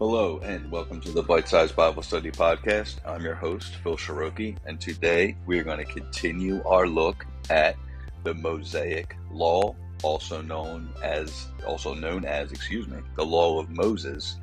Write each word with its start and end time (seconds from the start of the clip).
Hello, 0.00 0.38
and 0.44 0.70
welcome 0.70 1.00
to 1.00 1.10
the 1.10 1.24
Bite 1.24 1.48
Size 1.48 1.72
Bible 1.72 2.04
Study 2.04 2.30
Podcast. 2.30 2.98
I'm 3.04 3.24
your 3.24 3.34
host, 3.34 3.74
Phil 3.82 3.96
Shiroki, 3.96 4.56
and 4.64 4.80
today 4.80 5.36
we 5.44 5.58
are 5.58 5.64
going 5.64 5.84
to 5.84 5.92
continue 5.92 6.62
our 6.62 6.86
look 6.86 7.26
at 7.50 7.74
the 8.22 8.32
Mosaic 8.32 9.16
Law, 9.32 9.74
also 10.04 10.40
known 10.40 10.88
as, 11.02 11.48
also 11.66 11.94
known 11.94 12.24
as, 12.24 12.52
excuse 12.52 12.86
me, 12.86 12.98
the 13.16 13.26
Law 13.26 13.58
of 13.58 13.70
Moses. 13.70 14.36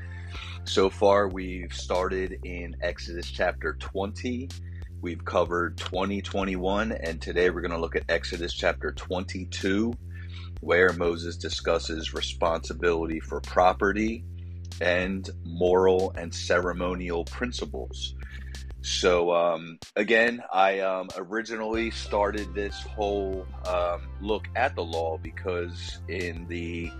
So 0.66 0.90
far, 0.90 1.30
we've 1.30 1.74
started 1.74 2.38
in 2.44 2.76
Exodus 2.82 3.32
chapter 3.32 3.76
20. 3.80 4.50
We've 5.00 5.24
covered 5.24 5.78
20, 5.78 6.22
21, 6.22 6.92
and 6.92 7.22
today 7.22 7.50
we're 7.50 7.62
going 7.62 7.72
to 7.72 7.80
look 7.80 7.96
at 7.96 8.04
Exodus 8.10 8.52
chapter 8.52 8.92
22, 8.92 9.94
where 10.60 10.92
Moses 10.92 11.38
discusses 11.38 12.14
responsibility 12.14 13.22
for 13.22 13.40
property 13.40 14.26
and 14.82 15.30
moral 15.44 16.14
and 16.16 16.34
ceremonial 16.34 17.26
principles. 17.26 18.16
So, 18.82 19.34
um, 19.34 19.80
again, 19.96 20.44
I 20.54 20.82
um, 20.82 21.10
originally 21.18 21.90
started 21.90 22.54
this 22.54 22.80
whole 22.82 23.48
um, 23.66 24.08
look 24.22 24.48
at 24.56 24.76
the 24.76 24.84
law 24.84 25.18
because 25.18 26.00
in 26.08 26.46
the 26.48 26.92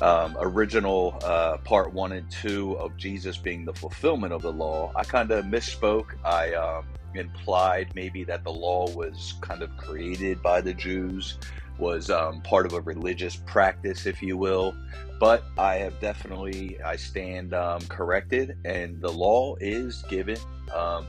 um, 0.00 0.36
original 0.40 1.16
uh, 1.22 1.58
part 1.58 1.92
one 1.92 2.12
and 2.12 2.28
two 2.30 2.76
of 2.78 2.96
Jesus 2.96 3.36
being 3.36 3.64
the 3.64 3.74
fulfillment 3.74 4.32
of 4.32 4.42
the 4.42 4.52
law, 4.52 4.92
I 4.96 5.04
kind 5.04 5.30
of 5.30 5.44
misspoke. 5.44 6.16
I 6.24 6.54
um, 6.54 6.84
implied 7.14 7.92
maybe 7.94 8.24
that 8.24 8.44
the 8.44 8.52
law 8.52 8.88
was 8.90 9.34
kind 9.40 9.62
of 9.62 9.76
created 9.76 10.42
by 10.42 10.60
the 10.60 10.74
Jews, 10.74 11.38
was 11.80 12.10
um, 12.10 12.40
part 12.42 12.66
of 12.66 12.72
a 12.74 12.80
religious 12.80 13.36
practice, 13.36 14.06
if 14.06 14.22
you 14.22 14.36
will. 14.36 14.74
But 15.18 15.44
I 15.58 15.76
have 15.76 15.98
definitely, 16.00 16.80
I 16.82 16.96
stand 16.96 17.52
um, 17.52 17.80
corrected, 17.88 18.56
and 18.64 19.00
the 19.00 19.10
law 19.10 19.56
is 19.60 20.02
given 20.08 20.38
um, 20.74 21.06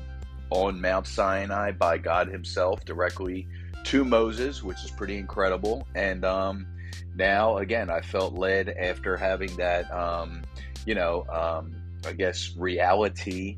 on 0.50 0.82
Mount 0.82 1.08
Sinai 1.08 1.72
by 1.72 1.98
God 1.98 2.28
Himself 2.28 2.84
directly 2.86 3.48
to 3.86 4.04
Moses, 4.04 4.64
which 4.64 4.84
is 4.84 4.92
pretty 4.92 5.18
incredible. 5.18 5.88
And 5.96 6.26
um, 6.26 6.68
now, 7.16 7.58
again, 7.58 7.90
I 7.90 8.02
felt 8.02 8.34
led 8.34 8.70
after 8.70 9.16
having 9.16 9.56
that, 9.58 9.92
um, 9.94 10.42
you 10.86 10.96
know, 10.96 11.26
um, 11.30 11.76
I 12.06 12.14
guess 12.14 12.54
reality 12.58 13.58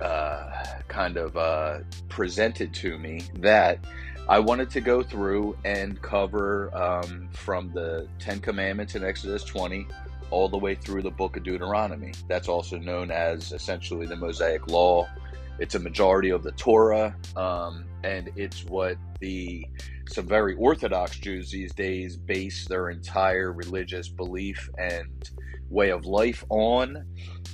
uh, 0.00 0.50
kind 0.88 1.16
of 1.16 1.36
uh, 1.36 1.80
presented 2.08 2.72
to 2.74 2.98
me 2.98 3.22
that 3.34 3.84
I 4.28 4.38
wanted 4.38 4.68
to 4.70 4.82
go 4.82 5.02
through 5.02 5.56
and 5.64 6.00
cover 6.02 6.70
um, 6.76 7.30
from 7.32 7.72
the 7.72 8.06
Ten 8.18 8.40
Commandments 8.40 8.94
in 8.94 9.02
Exodus 9.02 9.42
20 9.44 9.86
all 10.30 10.50
the 10.50 10.58
way 10.58 10.74
through 10.74 11.00
the 11.00 11.10
book 11.10 11.38
of 11.38 11.44
Deuteronomy. 11.44 12.12
That's 12.28 12.46
also 12.46 12.76
known 12.76 13.10
as 13.10 13.52
essentially 13.52 14.06
the 14.06 14.16
Mosaic 14.16 14.68
Law. 14.68 15.08
It's 15.58 15.76
a 15.76 15.78
majority 15.78 16.28
of 16.28 16.42
the 16.42 16.52
Torah, 16.52 17.16
um, 17.36 17.86
and 18.04 18.30
it's 18.36 18.64
what 18.66 18.98
the 19.18 19.66
some 20.10 20.26
very 20.26 20.54
Orthodox 20.54 21.18
Jews 21.18 21.50
these 21.50 21.72
days 21.72 22.16
base 22.16 22.66
their 22.66 22.90
entire 22.90 23.52
religious 23.52 24.08
belief 24.08 24.68
and 24.78 25.30
way 25.70 25.90
of 25.90 26.04
life 26.04 26.44
on. 26.50 27.04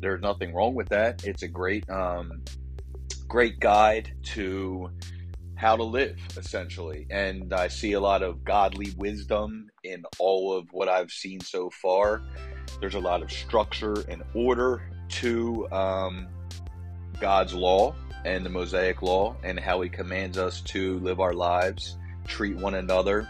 There's 0.01 0.21
nothing 0.21 0.53
wrong 0.53 0.75
with 0.75 0.89
that. 0.89 1.25
It's 1.25 1.45
a 1.45 1.49
great, 1.49 1.89
um, 1.89 2.43
great 3.27 3.59
guide 3.61 4.13
to 4.25 4.91
how 5.65 5.77
to 5.77 5.83
live 5.83 6.19
essentially. 6.37 7.07
And 7.09 7.55
i 7.55 7.69
see 7.69 7.95
a 7.95 8.01
lot 8.01 8.23
of 8.23 8.45
godly 8.45 8.93
wisdom 8.99 9.71
in 9.83 10.05
all 10.19 10.53
of 10.53 10.71
what 10.73 10.89
i've 10.89 11.11
seen 11.11 11.41
so 11.41 11.71
far. 11.71 12.23
There's 12.81 12.97
a 12.97 13.01
lot 13.01 13.23
of 13.23 13.33
structure 13.33 14.05
and 14.09 14.23
order 14.35 14.83
to 15.21 15.67
um, 15.73 16.29
god's 17.19 17.55
law 17.55 17.95
and 18.27 18.45
the 18.45 18.51
mosaic 18.51 19.01
law 19.01 19.37
and 19.43 19.59
how 19.59 19.81
he 19.81 19.89
commands 19.89 20.37
us 20.37 20.61
to 20.73 20.99
live 20.99 21.19
our 21.21 21.33
lives 21.33 21.97
treat 22.27 22.57
one 22.57 22.75
another 22.75 23.27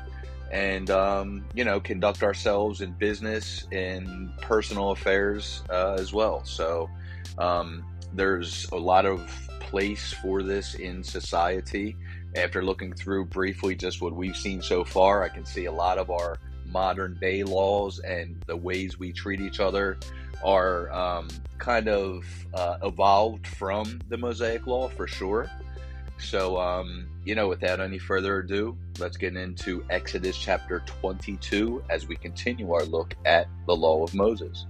and 0.50 0.90
um, 0.90 1.44
you 1.54 1.64
know 1.64 1.78
conduct 1.78 2.24
ourselves 2.24 2.80
in 2.80 2.90
business 2.92 3.66
in 3.70 4.32
personal 4.40 4.90
affairs 4.90 5.62
uh, 5.70 5.96
as 5.98 6.12
well. 6.12 6.44
So 6.44 6.90
um, 7.38 7.84
there's 8.12 8.68
a 8.72 8.76
lot 8.76 9.06
of 9.06 9.20
place 9.60 10.12
for 10.12 10.42
this 10.42 10.74
in 10.74 11.02
society 11.02 11.96
after 12.36 12.64
looking 12.64 12.92
through 12.92 13.26
briefly 13.26 13.74
just 13.74 14.00
what 14.00 14.14
we've 14.14 14.36
seen 14.36 14.60
so 14.60 14.84
far, 14.84 15.22
I 15.22 15.28
can 15.28 15.44
see 15.44 15.66
a 15.66 15.72
lot 15.72 15.98
of 15.98 16.10
our 16.10 16.36
modern 16.66 17.16
day 17.20 17.44
laws 17.44 18.00
and 18.00 18.42
the 18.46 18.56
ways 18.56 18.98
we 18.98 19.12
treat 19.12 19.40
each 19.40 19.60
other 19.60 19.98
are 20.44 20.92
um, 20.92 21.28
kind 21.58 21.88
of 21.88 22.24
uh, 22.52 22.78
evolved 22.82 23.46
from 23.46 24.00
the 24.08 24.16
Mosaic 24.16 24.66
Law 24.66 24.88
for 24.88 25.06
sure. 25.06 25.48
So, 26.18 26.58
um, 26.60 27.06
you 27.24 27.34
know, 27.34 27.48
without 27.48 27.80
any 27.80 27.98
further 27.98 28.38
ado, 28.38 28.76
let's 28.98 29.16
get 29.16 29.36
into 29.36 29.84
Exodus 29.90 30.36
chapter 30.36 30.80
22 30.86 31.82
as 31.90 32.06
we 32.06 32.16
continue 32.16 32.72
our 32.72 32.84
look 32.84 33.14
at 33.24 33.48
the 33.66 33.74
Law 33.74 34.02
of 34.02 34.14
Moses. 34.14 34.66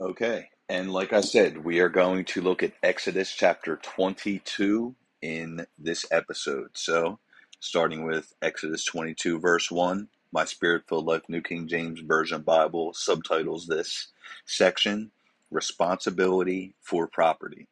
Okay, 0.00 0.48
and 0.68 0.92
like 0.92 1.12
I 1.12 1.20
said, 1.20 1.64
we 1.64 1.80
are 1.80 1.90
going 1.90 2.24
to 2.26 2.40
look 2.40 2.62
at 2.62 2.72
Exodus 2.82 3.32
chapter 3.34 3.76
22 3.76 4.94
in 5.20 5.66
this 5.78 6.06
episode. 6.10 6.70
So, 6.74 7.18
starting 7.60 8.06
with 8.06 8.32
Exodus 8.40 8.84
22, 8.84 9.40
verse 9.40 9.70
1, 9.70 10.08
my 10.32 10.44
Spirit 10.46 10.84
filled 10.88 11.06
Life 11.06 11.22
New 11.28 11.42
King 11.42 11.68
James 11.68 12.00
Version 12.00 12.42
Bible 12.42 12.94
subtitles 12.94 13.66
this 13.66 14.08
section 14.46 15.10
Responsibility 15.50 16.74
for 16.80 17.06
Property. 17.06 17.68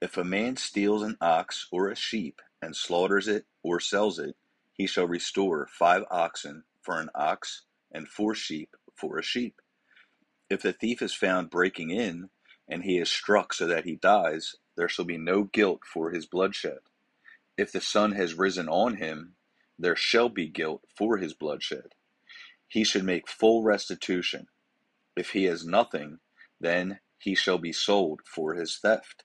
If 0.00 0.16
a 0.16 0.24
man 0.24 0.56
steals 0.56 1.02
an 1.02 1.18
ox 1.20 1.68
or 1.70 1.90
a 1.90 1.96
sheep 1.96 2.40
and 2.62 2.74
slaughters 2.74 3.28
it 3.28 3.44
or 3.62 3.78
sells 3.78 4.18
it, 4.18 4.36
he 4.72 4.86
shall 4.86 5.06
restore 5.06 5.68
five 5.70 6.04
oxen 6.10 6.64
for 6.80 6.98
an 6.98 7.10
ox 7.14 7.62
and 7.92 8.08
four 8.08 8.34
sheep 8.34 8.74
for 8.96 9.18
a 9.18 9.22
sheep. 9.22 9.60
If 10.54 10.62
the 10.62 10.72
thief 10.72 11.02
is 11.02 11.12
found 11.12 11.50
breaking 11.50 11.90
in, 11.90 12.30
and 12.68 12.84
he 12.84 12.96
is 12.98 13.10
struck 13.10 13.52
so 13.52 13.66
that 13.66 13.86
he 13.86 13.96
dies, 13.96 14.54
there 14.76 14.88
shall 14.88 15.04
be 15.04 15.18
no 15.18 15.42
guilt 15.42 15.80
for 15.84 16.12
his 16.12 16.26
bloodshed. 16.26 16.78
If 17.56 17.72
the 17.72 17.80
sun 17.80 18.12
has 18.12 18.34
risen 18.34 18.68
on 18.68 18.98
him, 18.98 19.34
there 19.80 19.96
shall 19.96 20.28
be 20.28 20.46
guilt 20.46 20.84
for 20.96 21.16
his 21.16 21.34
bloodshed. 21.34 21.96
He 22.68 22.84
should 22.84 23.02
make 23.02 23.26
full 23.26 23.64
restitution. 23.64 24.46
If 25.16 25.30
he 25.30 25.42
has 25.46 25.66
nothing, 25.66 26.20
then 26.60 27.00
he 27.18 27.34
shall 27.34 27.58
be 27.58 27.72
sold 27.72 28.20
for 28.24 28.54
his 28.54 28.78
theft. 28.78 29.24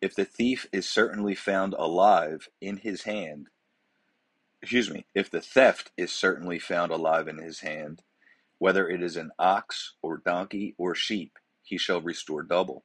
If 0.00 0.16
the 0.16 0.24
thief 0.24 0.66
is 0.72 0.88
certainly 0.88 1.36
found 1.36 1.74
alive 1.74 2.48
in 2.60 2.78
his 2.78 3.04
hand, 3.04 3.50
excuse 4.60 4.90
me, 4.90 5.06
if 5.14 5.30
the 5.30 5.42
theft 5.42 5.92
is 5.96 6.10
certainly 6.10 6.58
found 6.58 6.90
alive 6.90 7.28
in 7.28 7.38
his 7.38 7.60
hand, 7.60 8.02
whether 8.60 8.86
it 8.86 9.02
is 9.02 9.16
an 9.16 9.32
ox, 9.38 9.94
or 10.02 10.18
donkey, 10.18 10.74
or 10.76 10.94
sheep, 10.94 11.38
he 11.62 11.78
shall 11.78 12.02
restore 12.02 12.42
double. 12.42 12.84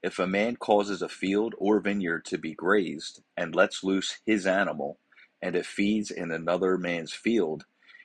If 0.00 0.20
a 0.20 0.28
man 0.28 0.54
causes 0.54 1.02
a 1.02 1.08
field 1.08 1.56
or 1.58 1.80
vineyard 1.80 2.24
to 2.26 2.38
be 2.38 2.54
grazed, 2.54 3.20
and 3.36 3.52
lets 3.52 3.82
loose 3.82 4.20
his 4.24 4.46
animal, 4.46 4.98
and 5.42 5.56
it 5.56 5.66
feeds 5.66 6.12
in 6.12 6.30
another 6.30 6.78
man's 6.78 7.12
field, 7.12 7.64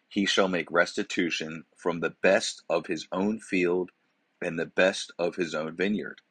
he 0.09 0.25
shall 0.25 0.47
make 0.47 0.71
restitution 0.71 1.65
from 1.75 1.99
the 1.99 2.15
best 2.23 2.63
of 2.67 2.87
his 2.87 3.07
own 3.11 3.39
field 3.39 3.91
and 4.41 4.57
the 4.57 4.65
best 4.65 5.11
of 5.19 5.35
his 5.35 5.53
own 5.53 5.75
vineyard. 5.75 6.21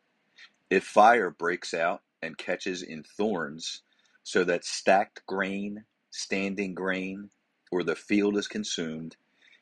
If 0.68 0.82
fire 0.82 1.30
breaks 1.30 1.74
out 1.74 2.02
and 2.20 2.36
catches 2.36 2.82
in 2.82 3.04
thorns, 3.04 3.82
so 4.24 4.42
that 4.42 4.64
stacked 4.64 5.24
grain, 5.26 5.84
standing 6.10 6.74
grain, 6.74 7.30
or 7.70 7.84
the 7.84 7.94
field 7.94 8.36
is 8.36 8.48
consumed, 8.48 9.16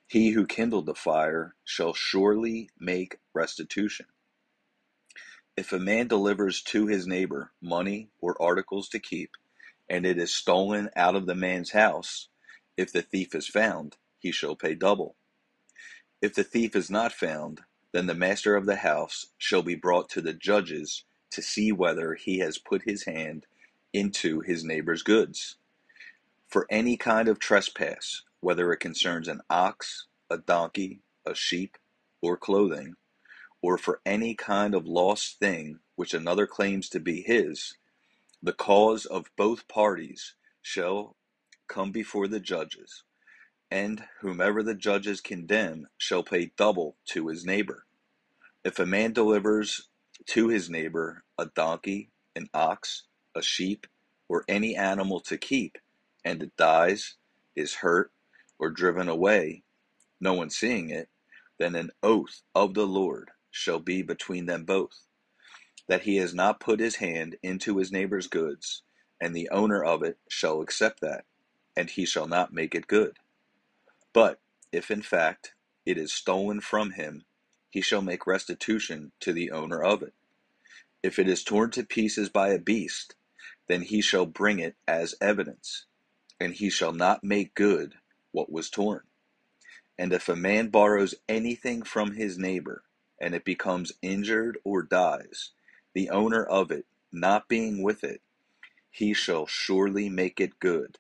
he 0.09 0.31
who 0.31 0.47
kindled 0.47 0.87
the 0.87 0.95
fire 0.95 1.55
shall 1.65 1.95
surely 1.95 2.71
make 2.79 3.19
restitution. 3.35 4.07
If 5.57 5.73
a 5.73 5.79
man 5.79 6.09
delivers 6.09 6.63
to 6.65 6.87
his 6.87 7.07
neighbor 7.07 7.53
money 7.63 8.11
or 8.21 8.41
articles 8.43 8.89
to 8.91 8.99
keep, 9.01 9.33
and 9.89 10.07
it 10.07 10.19
is 10.19 10.35
stolen 10.35 10.91
out 10.97 11.17
of 11.17 11.27
the 11.27 11.35
man's 11.37 11.73
house, 11.73 12.29
if 12.77 12.93
the 12.93 13.03
thief 13.03 13.35
is 13.35 13.49
found, 13.49 13.97
he 14.19 14.33
shall 14.33 14.57
pay 14.57 14.75
double. 14.75 15.17
If 16.23 16.35
the 16.35 16.45
thief 16.45 16.75
is 16.77 16.91
not 16.91 17.13
found, 17.13 17.63
then 17.93 18.07
the 18.07 18.15
master 18.15 18.57
of 18.57 18.67
the 18.67 18.77
house 18.77 19.29
shall 19.39 19.63
be 19.63 19.77
brought 19.77 20.09
to 20.11 20.21
the 20.21 20.35
judges 20.35 21.05
to 21.31 21.43
see 21.43 21.73
whether 21.73 22.15
he 22.15 22.39
has 22.41 22.59
put 22.59 22.83
his 22.83 23.05
hand 23.05 23.47
into 23.93 24.41
his 24.41 24.65
neighbor's 24.65 25.03
goods. 25.03 25.57
For 26.49 26.67
any 26.71 26.97
kind 26.97 27.29
of 27.29 27.39
trespass, 27.39 28.23
whether 28.45 28.73
it 28.73 28.79
concerns 28.79 29.29
an 29.29 29.41
ox, 29.51 30.07
a 30.31 30.39
donkey, 30.39 31.01
a 31.27 31.35
sheep, 31.35 31.79
or 32.23 32.37
clothing, 32.37 32.95
or 33.63 33.79
for 33.79 34.01
any 34.07 34.35
kind 34.35 34.75
of 34.75 34.87
lost 34.87 35.39
thing 35.41 35.81
which 35.97 36.15
another 36.15 36.47
claims 36.47 36.89
to 36.91 37.01
be 37.01 37.23
his, 37.23 37.75
the 38.43 38.53
cause 38.53 39.07
of 39.07 39.31
both 39.37 39.69
parties 39.69 40.35
shall 40.63 41.17
come 41.69 41.93
before 41.93 42.29
the 42.29 42.41
judges, 42.41 43.05
And 43.71 44.05
whomever 44.23 44.63
the 44.65 44.75
judges 44.77 45.21
condemn 45.21 45.89
shall 45.99 46.25
pay 46.25 46.53
double 46.57 46.97
to 47.09 47.29
his 47.29 47.47
neighbor. 47.47 47.87
If 48.65 48.79
a 48.81 48.87
man 48.87 49.13
delivers 49.13 49.89
to 50.29 50.49
his 50.49 50.71
neighbor 50.71 51.25
a 51.39 51.47
donkey, 51.47 52.11
an 52.37 52.49
ox, 52.55 53.05
a 53.37 53.43
sheep, 53.43 53.87
or 54.29 54.45
any 54.49 54.77
animal 54.77 55.21
to 55.23 55.39
keep, 55.39 55.79
and 56.25 56.43
it 56.43 56.57
dies, 56.57 57.17
is 57.57 57.77
hurt, 57.77 58.13
or 58.59 58.71
driven 58.71 59.09
away, 59.09 59.65
no 60.21 60.35
one 60.35 60.51
seeing 60.51 60.91
it, 60.91 61.09
then 61.59 61.75
an 61.75 61.91
oath 62.03 62.43
of 62.55 62.75
the 62.75 62.87
Lord 62.87 63.31
shall 63.51 63.81
be 63.81 64.03
between 64.03 64.47
them 64.47 64.65
both, 64.65 65.07
that 65.89 66.03
he 66.03 66.17
has 66.17 66.35
not 66.35 66.61
put 66.61 66.81
his 66.81 66.97
hand 66.97 67.37
into 67.43 67.79
his 67.79 67.93
neighbor's 67.93 68.29
goods, 68.29 68.83
and 69.21 69.35
the 69.35 69.51
owner 69.51 69.85
of 69.85 70.03
it 70.03 70.19
shall 70.29 70.61
accept 70.63 71.01
that, 71.01 71.25
and 71.77 71.91
he 71.91 72.07
shall 72.07 72.29
not 72.29 72.53
make 72.53 72.75
it 72.75 72.87
good. 72.89 73.19
But 74.15 74.41
if 74.73 74.91
in 74.91 75.03
fact 75.03 75.55
it 75.87 75.99
is 75.99 76.13
stolen 76.13 76.61
from 76.61 76.93
him, 76.93 77.25
he 77.71 77.81
shall 77.83 78.03
make 78.03 78.27
restitution 78.27 79.13
to 79.21 79.33
the 79.33 79.53
owner 79.53 79.83
of 79.83 80.03
it. 80.03 80.15
If 81.03 81.19
it 81.19 81.29
is 81.29 81.45
torn 81.45 81.71
to 81.73 81.85
pieces 81.85 82.29
by 82.31 82.51
a 82.51 82.59
beast, 82.61 83.17
then 83.69 83.83
he 83.83 84.03
shall 84.03 84.27
bring 84.27 84.61
it 84.61 84.77
as 84.89 85.15
evidence, 85.21 85.87
and 86.41 86.55
he 86.55 86.71
shall 86.71 86.93
not 86.93 87.25
make 87.25 87.55
good 87.55 87.97
what 88.35 88.53
was 88.53 88.69
torn. 88.69 89.03
And 89.99 90.13
if 90.13 90.29
a 90.29 90.37
man 90.37 90.69
borrows 90.69 91.15
anything 91.29 91.83
from 91.83 92.13
his 92.13 92.37
neighbor, 92.37 92.83
and 93.21 93.35
it 93.35 93.45
becomes 93.45 93.93
injured 94.03 94.59
or 94.65 94.83
dies, 94.83 95.51
the 95.95 96.11
owner 96.11 96.45
of 96.45 96.71
it 96.71 96.85
not 97.13 97.49
being 97.49 97.83
with 97.83 98.03
it, 98.03 98.21
he 98.91 99.15
shall 99.15 99.47
surely 99.47 100.09
make 100.09 100.41
it 100.41 100.59
good. 100.59 100.99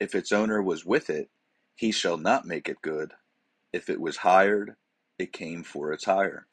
If 0.00 0.14
its 0.14 0.30
owner 0.32 0.62
was 0.62 0.84
with 0.84 1.10
it, 1.10 1.28
he 1.74 1.90
shall 1.92 2.16
not 2.16 2.46
make 2.46 2.68
it 2.68 2.80
good. 2.82 3.14
If 3.72 3.90
it 3.90 4.00
was 4.00 4.18
hired, 4.18 4.76
it 5.18 5.32
came 5.32 5.64
for 5.64 5.92
its 5.92 6.04
hire. 6.04 6.46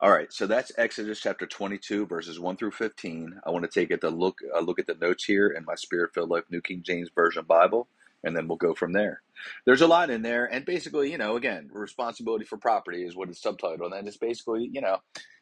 All 0.00 0.10
right, 0.10 0.32
so 0.32 0.46
that's 0.46 0.72
Exodus 0.76 1.20
chapter 1.20 1.46
22, 1.46 2.06
verses 2.06 2.40
1 2.40 2.56
through 2.56 2.72
15. 2.72 3.40
I 3.46 3.50
want 3.50 3.70
to 3.70 3.70
take 3.70 4.00
to 4.00 4.10
look 4.10 4.40
a 4.54 4.60
look 4.60 4.80
at 4.80 4.86
the 4.86 4.96
notes 5.00 5.24
here 5.24 5.48
in 5.48 5.64
my 5.64 5.76
Spirit 5.76 6.12
Filled 6.12 6.30
Life 6.30 6.44
New 6.50 6.60
King 6.60 6.82
James 6.82 7.08
Version 7.14 7.44
Bible, 7.44 7.86
and 8.24 8.36
then 8.36 8.48
we'll 8.48 8.56
go 8.56 8.74
from 8.74 8.92
there. 8.92 9.22
There's 9.66 9.80
a 9.80 9.86
lot 9.86 10.10
in 10.10 10.22
there, 10.22 10.46
and 10.46 10.64
basically, 10.64 11.10
you 11.10 11.18
know, 11.18 11.36
again, 11.36 11.68
responsibility 11.72 12.44
for 12.44 12.58
property 12.58 13.02
is 13.04 13.16
what 13.16 13.28
it's 13.28 13.42
subtitled, 13.42 13.96
and 13.96 14.06
it's 14.06 14.16
basically, 14.16 14.68
you 14.72 14.80
know, 14.80 14.98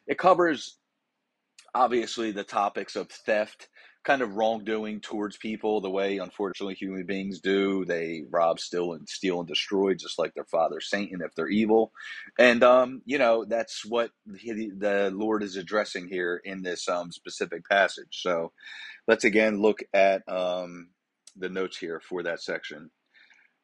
it 0.07 0.17
covers 0.17 0.77
obviously 1.73 2.31
the 2.31 2.43
topics 2.43 2.95
of 2.95 3.09
theft, 3.09 3.69
kind 4.03 4.21
of 4.21 4.33
wrongdoing 4.35 4.99
towards 4.99 5.37
people 5.37 5.79
the 5.79 5.89
way 5.89 6.17
unfortunately 6.17 6.73
human 6.73 7.05
beings 7.05 7.39
do. 7.39 7.85
They 7.85 8.23
rob 8.29 8.59
steal 8.59 8.93
and 8.93 9.07
steal 9.07 9.39
and 9.39 9.47
destroy 9.47 9.93
just 9.93 10.17
like 10.17 10.33
their 10.33 10.45
father 10.45 10.81
satan 10.81 11.21
if 11.23 11.35
they're 11.35 11.47
evil. 11.47 11.91
And 12.39 12.63
um, 12.63 13.01
you 13.05 13.19
know 13.19 13.45
that's 13.45 13.85
what 13.85 14.11
he, 14.37 14.71
the 14.75 15.11
lord 15.13 15.43
is 15.43 15.55
addressing 15.55 16.07
here 16.07 16.41
in 16.43 16.63
this 16.63 16.89
um, 16.89 17.11
specific 17.11 17.67
passage. 17.69 18.21
So 18.23 18.51
let's 19.07 19.23
again 19.23 19.61
look 19.61 19.83
at 19.93 20.23
um, 20.27 20.89
the 21.35 21.49
notes 21.49 21.77
here 21.77 21.99
for 21.99 22.23
that 22.23 22.41
section 22.41 22.91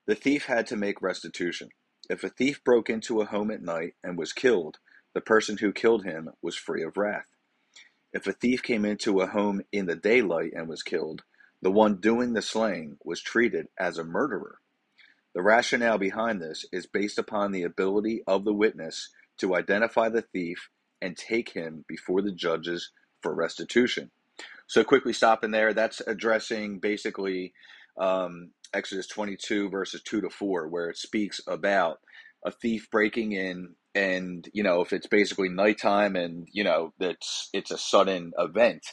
the 0.08 0.16
thief 0.16 0.46
had 0.46 0.68
to 0.68 0.76
make 0.76 1.02
restitution 1.02 1.70
if 2.10 2.24
a 2.24 2.30
thief 2.30 2.64
broke 2.64 2.90
into 2.90 3.22
a 3.22 3.26
home 3.26 3.52
at 3.52 3.62
night 3.62 3.94
and 4.04 4.18
was 4.18 4.34
killed 4.34 4.78
the 5.14 5.22
person 5.22 5.58
who 5.58 5.74
killed 5.74 6.06
him 6.06 6.30
was 6.42 6.56
free 6.56 6.84
of 6.84 6.98
wrath 6.98 7.26
if 8.14 8.26
a 8.28 8.34
thief 8.34 8.64
came 8.64 8.86
into 8.86 9.22
a 9.22 9.28
home 9.28 9.62
in 9.72 9.86
the 9.86 9.96
daylight 9.96 10.52
and 10.56 10.68
was 10.68 10.82
killed, 10.84 11.24
the 11.62 11.72
one 11.72 11.98
doing 11.98 12.34
the 12.34 12.42
slaying 12.42 12.98
was 13.06 13.22
treated 13.22 13.68
as 13.80 13.98
a 13.98 14.04
murderer. 14.04 14.60
The 15.36 15.44
rationale 15.44 16.00
behind 16.00 16.42
this 16.42 16.66
is 16.72 16.88
based 16.88 17.20
upon 17.20 17.52
the 17.52 17.64
ability 17.64 18.24
of 18.28 18.46
the 18.46 18.54
witness 18.54 19.10
to 19.40 19.56
identify 19.56 20.10
the 20.10 20.24
thief 20.24 20.70
and 21.02 21.16
take 21.18 21.52
him 21.52 21.86
before 21.88 22.22
the 22.24 22.32
judges 22.32 22.92
for 23.22 23.36
restitution. 23.36 24.12
So, 24.68 24.84
quickly 24.84 25.14
stopping 25.14 25.52
there, 25.52 25.74
that's 25.74 26.02
addressing 26.08 26.80
basically 26.80 27.54
um, 28.00 28.52
Exodus 28.74 29.08
22, 29.08 29.70
verses 29.70 30.02
2 30.04 30.22
to 30.22 30.30
4, 30.30 30.68
where 30.68 30.90
it 30.90 30.98
speaks 30.98 31.42
about 31.48 32.00
a 32.46 32.52
thief 32.52 32.88
breaking 32.92 33.34
in 33.34 33.76
and 33.96 34.48
you 34.54 34.62
know 34.62 34.82
if 34.82 34.94
it's 34.94 35.08
basically 35.08 35.50
nighttime 35.50 36.16
and 36.16 36.48
you 36.54 36.64
know 36.64 36.94
that's 37.00 37.50
it's 37.52 37.72
a 37.72 37.78
sudden 37.80 38.32
event 38.38 38.86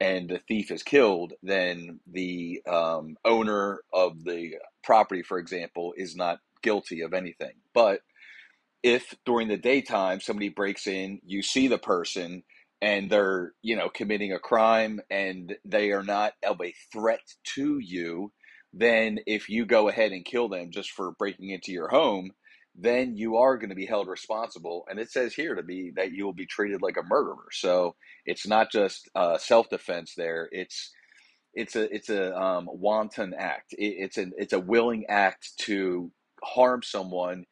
and 0.00 0.28
the 0.28 0.40
thief 0.48 0.72
is 0.72 0.82
killed 0.82 1.32
then 1.42 2.00
the 2.10 2.60
um, 2.68 3.16
owner 3.24 3.80
of 3.92 4.24
the 4.24 4.54
property 4.82 5.22
for 5.22 5.38
example 5.38 5.94
is 5.96 6.16
not 6.16 6.40
guilty 6.62 7.02
of 7.02 7.14
anything. 7.14 7.52
But 7.74 8.00
if 8.82 9.14
during 9.26 9.48
the 9.48 9.56
daytime 9.56 10.20
somebody 10.20 10.48
breaks 10.48 10.86
in 10.86 11.20
you 11.24 11.42
see 11.42 11.68
the 11.68 11.78
person 11.78 12.42
and 12.82 13.10
they're 13.10 13.52
you 13.62 13.76
know 13.76 13.88
committing 13.88 14.32
a 14.32 14.38
crime 14.38 15.00
and 15.10 15.56
they 15.64 15.92
are 15.92 16.04
not 16.04 16.34
of 16.44 16.60
a 16.62 16.74
threat 16.92 17.20
to 17.44 17.78
you 17.78 18.32
then 18.72 19.18
if 19.26 19.48
you 19.48 19.66
go 19.66 19.88
ahead 19.88 20.12
and 20.12 20.24
kill 20.24 20.48
them 20.48 20.70
just 20.70 20.90
for 20.92 21.12
breaking 21.12 21.50
into 21.50 21.72
your 21.72 21.88
home 21.88 22.30
then 22.76 23.16
you 23.16 23.36
are 23.36 23.58
going 23.58 23.70
to 23.70 23.74
be 23.76 23.86
held 23.86 24.08
responsible. 24.08 24.86
And 24.88 24.98
it 24.98 25.10
says 25.10 25.34
here 25.34 25.54
to 25.54 25.62
be 25.62 25.92
that 25.96 26.12
you 26.12 26.24
will 26.24 26.32
be 26.32 26.46
treated 26.46 26.82
like 26.82 26.96
a 26.96 27.06
murderer. 27.06 27.48
So 27.52 27.96
it's 28.24 28.46
not 28.46 28.70
just 28.72 29.10
uh, 29.14 29.38
self 29.38 29.68
defense. 29.68 30.14
There, 30.16 30.48
it's 30.52 30.90
it's 31.54 31.76
a 31.76 31.94
it's 31.94 32.10
a 32.10 32.36
um, 32.36 32.68
wanton 32.70 33.34
act. 33.36 33.72
It, 33.72 33.96
it's 33.98 34.18
a 34.18 34.26
it's 34.38 34.52
a 34.52 34.60
willing 34.60 35.06
act 35.08 35.52
to 35.62 36.12
harm 36.42 36.82
someone. 36.82 37.44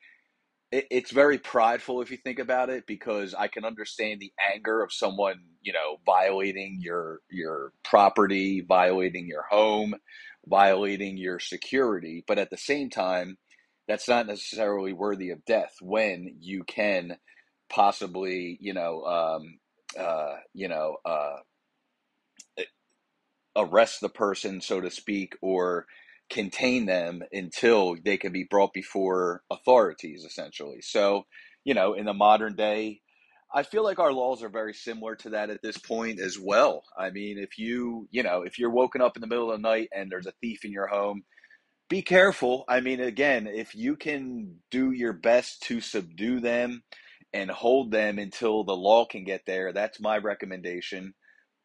It, 0.70 0.87
it's 0.91 1.11
very 1.11 1.38
prideful 1.38 2.03
if 2.03 2.11
you 2.11 2.19
think 2.19 2.38
about 2.38 2.69
it, 2.70 2.87
because 2.87 3.35
I 3.35 3.49
can 3.49 3.65
understand 3.65 4.20
the 4.20 4.32
anger 4.55 4.82
of 4.82 4.93
someone, 4.93 5.41
you 5.62 5.73
know, 5.73 5.99
violating 6.05 6.79
your 6.81 7.20
your 7.31 7.73
property, 7.85 8.61
violating 8.61 9.26
your 9.26 9.44
home, 9.49 9.94
violating 10.47 11.17
your 11.17 11.38
security. 11.38 12.25
But 12.26 12.38
at 12.38 12.50
the 12.50 12.56
same 12.59 12.91
time, 12.91 13.38
that's 13.87 14.09
not 14.09 14.26
necessarily 14.26 14.93
worthy 14.93 15.31
of 15.31 15.44
death 15.47 15.75
when 15.81 16.37
you 16.41 16.65
can 16.65 17.17
possibly, 17.71 18.59
you 18.61 18.75
know, 18.75 19.03
um, 19.05 19.59
uh, 19.99 20.37
you 20.55 20.69
know, 20.69 20.97
uh, 21.05 21.37
arrest 23.56 24.00
the 24.00 24.09
person, 24.09 24.61
so 24.61 24.81
to 24.81 24.91
speak, 24.91 25.35
or 25.43 25.87
contain 26.30 26.86
them 26.86 27.23
until 27.32 27.97
they 28.04 28.16
can 28.16 28.32
be 28.32 28.47
brought 28.49 28.73
before 28.73 29.42
authorities, 29.50 30.25
essentially. 30.25 30.80
So, 30.80 31.25
you 31.64 31.75
know, 31.75 31.94
in 31.94 32.04
the 32.04 32.14
modern 32.14 32.54
day, 32.54 33.00
I 33.54 33.62
feel 33.62 33.82
like 33.82 33.99
our 33.99 34.12
laws 34.12 34.42
are 34.42 34.50
very 34.50 34.75
similar 34.75 35.16
to 35.16 35.30
that 35.30 35.49
at 35.49 35.62
this 35.62 35.78
point 35.78 36.20
as 36.20 36.38
well. 36.38 36.82
I 36.99 37.11
mean, 37.11 37.38
if 37.38 37.58
you, 37.58 38.06
you 38.11 38.23
know, 38.23 38.42
if 38.42 38.58
you're 38.58 38.70
woken 38.70 39.00
up 39.00 39.16
in 39.16 39.23
the 39.23 39.26
middle 39.26 39.50
of 39.50 39.61
the 39.61 39.68
night 39.68 39.88
and 39.94 40.11
there's 40.11 40.26
a 40.26 40.35
thief 40.42 40.64
in 40.64 40.73
your 40.73 40.87
home, 40.87 41.23
be 41.88 42.02
careful. 42.02 42.64
I 42.68 42.80
mean, 42.80 43.00
again, 43.00 43.47
if 43.47 43.75
you 43.75 43.97
can 43.97 44.56
do 44.70 44.92
your 44.92 45.14
best 45.14 45.62
to 45.62 45.80
subdue 45.80 46.40
them 46.40 46.82
and 47.32 47.50
hold 47.50 47.90
them 47.90 48.18
until 48.18 48.64
the 48.64 48.76
law 48.76 49.06
can 49.06 49.25
get 49.25 49.47
there, 49.47 49.73
that's 49.73 49.99
my 49.99 50.18
recommendation. 50.18 51.14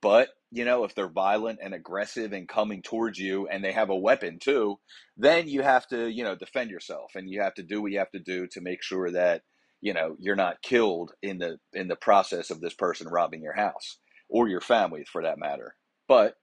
But, 0.01 0.29
you 0.53 0.65
know, 0.65 0.83
if 0.83 0.93
they're 0.95 1.09
violent 1.09 1.59
and 1.63 1.73
aggressive 1.73 2.31
and 2.31 2.47
coming 2.47 2.83
towards 2.83 3.19
you 3.19 3.47
and 3.47 3.63
they 3.63 3.71
have 3.71 3.89
a 3.89 3.95
weapon 3.95 4.39
too, 4.39 4.79
then 5.17 5.47
you 5.47 5.63
have 5.63 5.87
to, 5.87 6.07
you 6.09 6.23
know, 6.23 6.35
defend 6.35 6.69
yourself 6.69 7.13
and 7.15 7.29
you 7.29 7.41
have 7.41 7.55
to 7.55 7.63
do 7.63 7.81
what 7.81 7.91
you 7.91 7.99
have 7.99 8.11
to 8.11 8.19
do 8.19 8.47
to 8.47 8.61
make 8.61 8.83
sure 8.83 9.11
that, 9.11 9.41
you 9.81 9.93
know, 9.93 10.15
you're 10.19 10.35
not 10.35 10.61
killed 10.61 11.11
in 11.23 11.39
the 11.39 11.57
in 11.73 11.87
the 11.87 11.95
process 11.95 12.51
of 12.51 12.61
this 12.61 12.75
person 12.75 13.07
robbing 13.07 13.41
your 13.41 13.55
house 13.55 13.97
or 14.29 14.47
your 14.47 14.61
family 14.61 15.05
for 15.11 15.23
that 15.23 15.39
matter. 15.39 15.75
But 16.07 16.35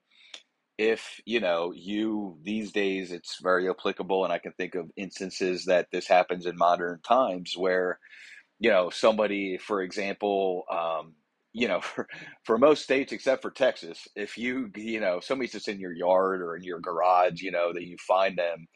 if 0.77 1.21
you 1.25 1.39
know 1.39 1.71
you 1.75 2.37
these 2.43 2.71
days 2.71 3.11
it's 3.11 3.37
very 3.41 3.69
applicable 3.69 4.23
and 4.23 4.33
i 4.33 4.39
can 4.39 4.51
think 4.53 4.73
of 4.73 4.89
instances 4.97 5.65
that 5.65 5.87
this 5.91 6.07
happens 6.07 6.45
in 6.47 6.57
modern 6.57 6.99
times 7.03 7.53
where 7.55 7.99
you 8.59 8.69
know 8.69 8.89
somebody 8.89 9.57
for 9.57 9.81
example 9.81 10.63
um, 10.71 11.13
you 11.53 11.67
know 11.67 11.81
for, 11.81 12.07
for 12.43 12.57
most 12.57 12.83
states 12.83 13.11
except 13.11 13.41
for 13.41 13.51
texas 13.51 14.07
if 14.15 14.37
you 14.37 14.69
you 14.75 14.99
know 14.99 15.19
somebody's 15.19 15.51
just 15.53 15.67
in 15.67 15.79
your 15.79 15.93
yard 15.93 16.41
or 16.41 16.55
in 16.55 16.63
your 16.63 16.79
garage 16.79 17.41
you 17.41 17.51
know 17.51 17.73
that 17.73 17.85
you 17.85 17.97
find 18.07 18.37
them 18.37 18.67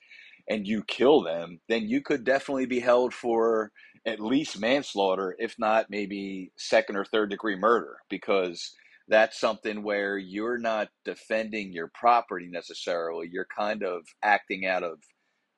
and 0.50 0.68
you 0.68 0.84
kill 0.88 1.22
them 1.24 1.60
then 1.70 1.84
you 1.88 2.02
could 2.02 2.24
definitely 2.24 2.66
be 2.66 2.80
held 2.80 3.14
for 3.14 3.72
at 4.06 4.20
least 4.20 4.60
manslaughter 4.60 5.36
if 5.40 5.56
not 5.58 5.88
maybe 5.90 6.52
second 6.58 6.96
or 6.96 7.06
third 7.06 7.30
degree 7.30 7.56
murder 7.56 7.98
because 8.10 8.74
that's 9.08 9.40
something 9.40 9.84
where 9.84 10.18
you're 10.18 10.58
not 10.58 10.90
defending 11.04 11.72
your 11.72 11.92
property 11.94 12.48
necessarily. 12.50 13.30
You're 13.32 13.48
kind 13.56 13.84
of 13.84 14.02
acting 14.24 14.66
out 14.66 14.84
of 14.84 15.00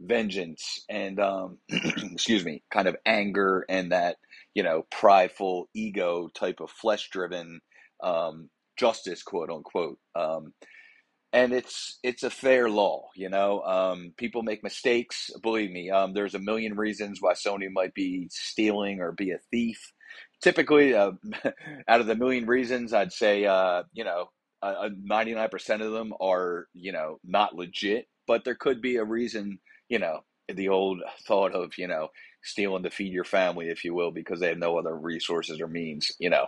vengeance 0.02 0.84
and, 0.90 1.20
um, 1.20 1.58
excuse 1.70 2.46
me, 2.46 2.64
kind 2.72 2.88
of 2.88 2.96
anger 3.06 3.66
and 3.70 3.92
that, 3.92 4.18
you 4.54 4.64
know, 4.64 4.86
prideful 4.92 5.70
ego 5.76 6.30
type 6.36 6.60
of 6.62 6.70
flesh 6.72 7.10
driven 7.12 7.62
um, 8.04 8.50
justice, 8.78 9.24
quote 9.24 9.50
unquote. 9.50 10.00
Um, 10.16 10.54
and 11.34 11.54
it's 11.54 12.00
it's 12.04 12.24
a 12.24 12.30
fair 12.30 12.70
law, 12.70 13.10
you 13.16 13.30
know. 13.30 13.62
Um, 13.62 14.14
people 14.18 14.44
make 14.44 14.64
mistakes. 14.64 15.30
Believe 15.44 15.72
me, 15.72 15.90
um, 15.90 16.14
there's 16.14 16.36
a 16.36 16.40
million 16.40 16.76
reasons 16.76 17.20
why 17.22 17.34
someone 17.34 17.62
might 17.74 17.94
be 17.94 18.28
stealing 18.32 19.02
or 19.02 19.12
be 19.12 19.32
a 19.32 19.40
thief. 19.52 19.80
Typically, 20.42 20.94
uh, 20.96 21.12
out 21.88 22.00
of 22.02 22.08
the 22.08 22.16
million 22.16 22.46
reasons, 22.48 22.94
I'd 22.94 23.12
say 23.12 23.46
uh, 23.46 23.84
you 23.94 24.04
know 24.06 24.28
ninety 25.04 25.34
nine 25.34 25.50
percent 25.50 25.82
of 25.82 25.92
them 25.92 26.14
are 26.22 26.68
you 26.74 26.92
know 26.94 27.20
not 27.24 27.56
legit, 27.56 28.08
but 28.26 28.44
there 28.46 28.56
could 28.56 28.82
be 28.82 28.96
a 28.96 29.04
reason. 29.04 29.60
You 29.90 30.00
know, 30.00 30.24
the 30.48 30.70
old 30.70 31.02
thought 31.28 31.54
of 31.54 31.78
you 31.78 31.88
know 31.88 32.10
stealing 32.44 32.84
to 32.84 32.90
feed 32.90 33.14
your 33.14 33.26
family, 33.26 33.70
if 33.70 33.84
you 33.84 33.94
will, 33.94 34.12
because 34.12 34.40
they 34.40 34.50
have 34.50 34.58
no 34.58 34.78
other 34.78 34.96
resources 34.96 35.62
or 35.62 35.68
means. 35.68 36.12
You 36.20 36.30
know, 36.30 36.48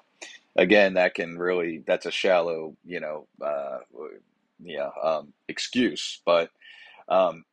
again, 0.55 0.95
that 0.95 1.15
can 1.15 1.37
really 1.37 1.83
that's 1.85 2.05
a 2.05 2.11
shallow 2.11 2.75
you 2.85 2.99
know 2.99 3.27
uh, 3.43 3.79
yeah 4.61 4.89
um, 5.03 5.33
excuse, 5.47 6.21
but 6.25 6.49
um, 7.07 7.43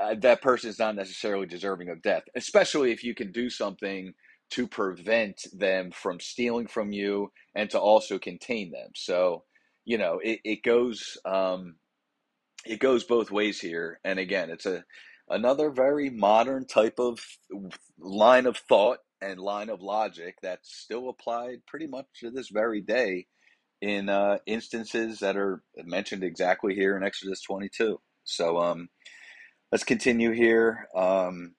uh, 0.00 0.14
that 0.20 0.42
person 0.42 0.70
is 0.70 0.78
not 0.78 0.94
necessarily 0.96 1.46
deserving 1.46 1.88
of 1.88 2.02
death, 2.02 2.24
especially 2.34 2.92
if 2.92 3.02
you 3.04 3.14
can 3.14 3.32
do 3.32 3.48
something 3.50 4.14
to 4.50 4.66
prevent 4.66 5.46
them 5.52 5.90
from 5.90 6.20
stealing 6.20 6.66
from 6.66 6.92
you 6.92 7.32
and 7.54 7.70
to 7.70 7.78
also 7.80 8.18
contain 8.18 8.70
them. 8.70 8.90
So, 8.94 9.44
you 9.84 9.98
know, 9.98 10.20
it, 10.22 10.40
it 10.44 10.62
goes 10.62 11.18
um, 11.24 11.76
it 12.64 12.80
goes 12.80 13.04
both 13.04 13.30
ways 13.30 13.60
here. 13.60 14.00
And 14.04 14.18
again, 14.18 14.50
it's 14.50 14.66
a 14.66 14.84
another 15.28 15.70
very 15.70 16.10
modern 16.10 16.66
type 16.66 16.98
of 16.98 17.20
line 17.98 18.46
of 18.46 18.56
thought 18.56 18.98
and 19.20 19.40
line 19.40 19.70
of 19.70 19.82
logic 19.82 20.36
that's 20.42 20.74
still 20.74 21.08
applied 21.08 21.64
pretty 21.66 21.86
much 21.86 22.06
to 22.20 22.30
this 22.30 22.48
very 22.48 22.80
day 22.80 23.26
in 23.80 24.08
uh, 24.08 24.38
instances 24.46 25.20
that 25.20 25.36
are 25.36 25.62
mentioned 25.84 26.24
exactly 26.24 26.74
here 26.74 26.96
in 26.96 27.02
Exodus 27.02 27.42
22. 27.42 28.00
So 28.24 28.58
um, 28.58 28.88
let's 29.70 29.84
continue 29.84 30.32
here 30.32 30.88
um, 30.94 31.54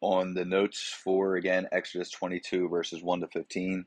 on 0.00 0.34
the 0.34 0.44
notes 0.44 0.96
for, 1.04 1.36
again, 1.36 1.68
Exodus 1.72 2.10
22, 2.10 2.68
verses 2.68 3.02
1 3.02 3.20
to 3.20 3.28
15. 3.28 3.84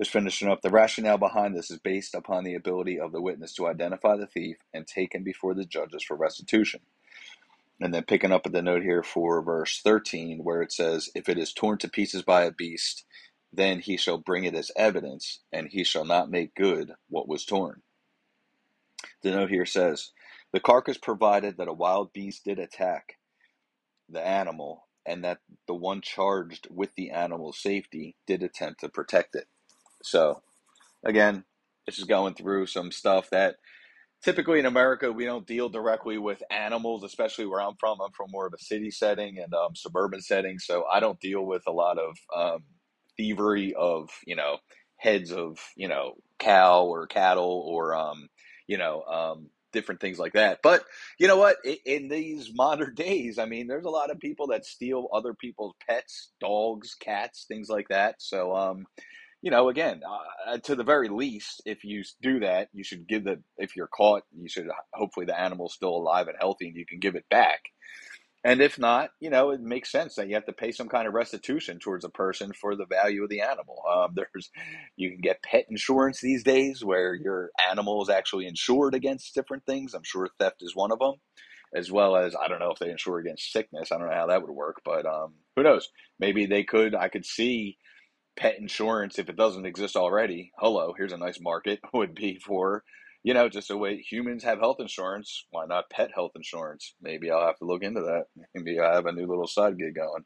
Just 0.00 0.10
finishing 0.10 0.48
up, 0.48 0.62
the 0.62 0.70
rationale 0.70 1.18
behind 1.18 1.54
this 1.54 1.70
is 1.70 1.78
based 1.78 2.14
upon 2.14 2.44
the 2.44 2.54
ability 2.54 2.98
of 2.98 3.12
the 3.12 3.20
witness 3.20 3.54
to 3.54 3.66
identify 3.66 4.16
the 4.16 4.26
thief 4.26 4.56
and 4.72 4.86
take 4.86 5.14
him 5.14 5.22
before 5.22 5.54
the 5.54 5.64
judges 5.64 6.02
for 6.02 6.16
restitution. 6.16 6.80
And 7.82 7.92
then 7.92 8.04
picking 8.04 8.30
up 8.30 8.46
at 8.46 8.52
the 8.52 8.62
note 8.62 8.82
here 8.82 9.02
for 9.02 9.42
verse 9.42 9.80
13, 9.82 10.44
where 10.44 10.62
it 10.62 10.72
says, 10.72 11.10
If 11.16 11.28
it 11.28 11.36
is 11.36 11.52
torn 11.52 11.78
to 11.78 11.88
pieces 11.88 12.22
by 12.22 12.44
a 12.44 12.52
beast, 12.52 13.04
then 13.52 13.80
he 13.80 13.96
shall 13.96 14.18
bring 14.18 14.44
it 14.44 14.54
as 14.54 14.70
evidence, 14.76 15.40
and 15.52 15.68
he 15.68 15.82
shall 15.82 16.04
not 16.04 16.30
make 16.30 16.54
good 16.54 16.92
what 17.08 17.26
was 17.26 17.44
torn. 17.44 17.82
The 19.22 19.32
note 19.32 19.50
here 19.50 19.66
says, 19.66 20.12
The 20.52 20.60
carcass 20.60 20.96
provided 20.96 21.56
that 21.56 21.66
a 21.66 21.72
wild 21.72 22.12
beast 22.12 22.44
did 22.44 22.60
attack 22.60 23.18
the 24.08 24.24
animal, 24.24 24.86
and 25.04 25.24
that 25.24 25.38
the 25.66 25.74
one 25.74 26.02
charged 26.02 26.68
with 26.70 26.94
the 26.94 27.10
animal's 27.10 27.58
safety 27.58 28.14
did 28.28 28.44
attempt 28.44 28.80
to 28.82 28.88
protect 28.88 29.34
it. 29.34 29.48
So, 30.04 30.42
again, 31.04 31.44
this 31.86 31.98
is 31.98 32.04
going 32.04 32.34
through 32.34 32.66
some 32.66 32.92
stuff 32.92 33.30
that 33.30 33.56
typically 34.22 34.58
in 34.58 34.66
America 34.66 35.10
we 35.10 35.24
don't 35.24 35.46
deal 35.46 35.68
directly 35.68 36.18
with 36.18 36.42
animals, 36.50 37.04
especially 37.04 37.46
where 37.46 37.60
I'm 37.60 37.76
from. 37.78 38.00
I'm 38.00 38.12
from 38.12 38.30
more 38.30 38.46
of 38.46 38.54
a 38.54 38.62
city 38.62 38.90
setting 38.90 39.38
and 39.38 39.52
um, 39.54 39.74
suburban 39.74 40.20
setting, 40.20 40.58
so 40.58 40.84
I 40.90 41.00
don't 41.00 41.20
deal 41.20 41.44
with 41.44 41.62
a 41.66 41.72
lot 41.72 41.98
of 41.98 42.16
um, 42.34 42.64
thievery 43.16 43.74
of 43.74 44.10
you 44.26 44.36
know 44.36 44.58
heads 44.96 45.32
of 45.32 45.58
you 45.76 45.88
know 45.88 46.14
cow 46.38 46.84
or 46.84 47.06
cattle 47.06 47.64
or 47.66 47.94
um, 47.94 48.28
you 48.66 48.78
know 48.78 49.02
um, 49.02 49.50
different 49.72 50.00
things 50.00 50.18
like 50.18 50.34
that. 50.34 50.60
But 50.62 50.84
you 51.18 51.26
know 51.26 51.36
what? 51.36 51.56
In, 51.84 52.08
these 52.08 52.50
modern 52.54 52.94
days, 52.94 53.38
I 53.38 53.46
mean, 53.46 53.66
there's 53.66 53.84
a 53.84 53.90
lot 53.90 54.10
of 54.10 54.20
people 54.20 54.48
that 54.48 54.64
steal 54.64 55.08
other 55.12 55.34
people's 55.34 55.74
pets, 55.88 56.32
dogs, 56.40 56.94
cats, 56.94 57.46
things 57.48 57.68
like 57.68 57.88
that. 57.88 58.16
So, 58.18 58.54
um, 58.54 58.86
you 59.42 59.50
know, 59.50 59.68
again, 59.68 60.00
uh, 60.48 60.58
to 60.58 60.76
the 60.76 60.84
very 60.84 61.08
least, 61.08 61.62
if 61.66 61.84
you 61.84 62.04
do 62.22 62.40
that, 62.40 62.68
you 62.72 62.84
should 62.84 63.08
give 63.08 63.24
the. 63.24 63.42
If 63.58 63.76
you're 63.76 63.88
caught, 63.88 64.22
you 64.32 64.48
should 64.48 64.68
hopefully 64.94 65.26
the 65.26 65.38
animal's 65.38 65.74
still 65.74 65.96
alive 65.96 66.28
and 66.28 66.36
healthy, 66.38 66.68
and 66.68 66.76
you 66.76 66.86
can 66.86 67.00
give 67.00 67.16
it 67.16 67.28
back. 67.28 67.60
And 68.44 68.60
if 68.60 68.78
not, 68.78 69.10
you 69.20 69.30
know, 69.30 69.50
it 69.50 69.60
makes 69.60 69.90
sense 69.90 70.16
that 70.16 70.28
you 70.28 70.34
have 70.34 70.46
to 70.46 70.52
pay 70.52 70.72
some 70.72 70.88
kind 70.88 71.06
of 71.06 71.14
restitution 71.14 71.78
towards 71.78 72.04
a 72.04 72.08
person 72.08 72.52
for 72.52 72.74
the 72.74 72.86
value 72.86 73.22
of 73.22 73.30
the 73.30 73.40
animal. 73.40 73.82
Um, 73.88 74.12
there's, 74.16 74.50
you 74.96 75.10
can 75.10 75.20
get 75.20 75.42
pet 75.42 75.66
insurance 75.68 76.20
these 76.20 76.42
days 76.42 76.84
where 76.84 77.14
your 77.14 77.50
animal 77.70 78.02
is 78.02 78.08
actually 78.08 78.46
insured 78.46 78.94
against 78.94 79.34
different 79.34 79.64
things. 79.64 79.94
I'm 79.94 80.02
sure 80.04 80.28
theft 80.38 80.62
is 80.62 80.74
one 80.74 80.90
of 80.90 80.98
them, 80.98 81.14
as 81.74 81.90
well 81.90 82.16
as 82.16 82.34
I 82.34 82.48
don't 82.48 82.58
know 82.58 82.72
if 82.72 82.78
they 82.78 82.90
insure 82.90 83.18
against 83.18 83.52
sickness. 83.52 83.92
I 83.92 83.98
don't 83.98 84.08
know 84.08 84.14
how 84.14 84.26
that 84.26 84.42
would 84.42 84.50
work, 84.50 84.82
but 84.84 85.06
um, 85.06 85.34
who 85.54 85.62
knows? 85.62 85.88
Maybe 86.18 86.46
they 86.46 86.64
could. 86.64 86.94
I 86.96 87.08
could 87.08 87.24
see 87.24 87.78
pet 88.36 88.58
insurance 88.58 89.18
if 89.18 89.28
it 89.28 89.36
doesn't 89.36 89.66
exist 89.66 89.96
already. 89.96 90.52
Hello, 90.58 90.94
here's 90.96 91.12
a 91.12 91.18
nice 91.18 91.40
market 91.40 91.80
would 91.92 92.14
be 92.14 92.38
for 92.38 92.84
you 93.22 93.34
know, 93.34 93.48
just 93.48 93.68
the 93.68 93.76
way 93.76 93.98
humans 93.98 94.42
have 94.42 94.58
health 94.58 94.80
insurance, 94.80 95.46
why 95.50 95.64
not 95.66 95.90
pet 95.90 96.10
health 96.14 96.32
insurance? 96.34 96.94
Maybe 97.00 97.30
I'll 97.30 97.46
have 97.46 97.58
to 97.58 97.64
look 97.64 97.82
into 97.82 98.00
that. 98.00 98.24
Maybe 98.54 98.80
I 98.80 98.94
have 98.94 99.06
a 99.06 99.12
new 99.12 99.26
little 99.26 99.46
side 99.46 99.78
gig 99.78 99.94
going. 99.94 100.24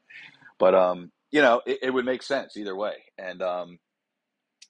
But 0.58 0.75
um, 0.75 1.12
you 1.30 1.42
know, 1.42 1.60
it, 1.66 1.78
it 1.82 1.90
would 1.90 2.06
make 2.06 2.22
sense 2.22 2.56
either 2.56 2.75
way. 2.75 2.94
And 3.18 3.42
um 3.42 3.78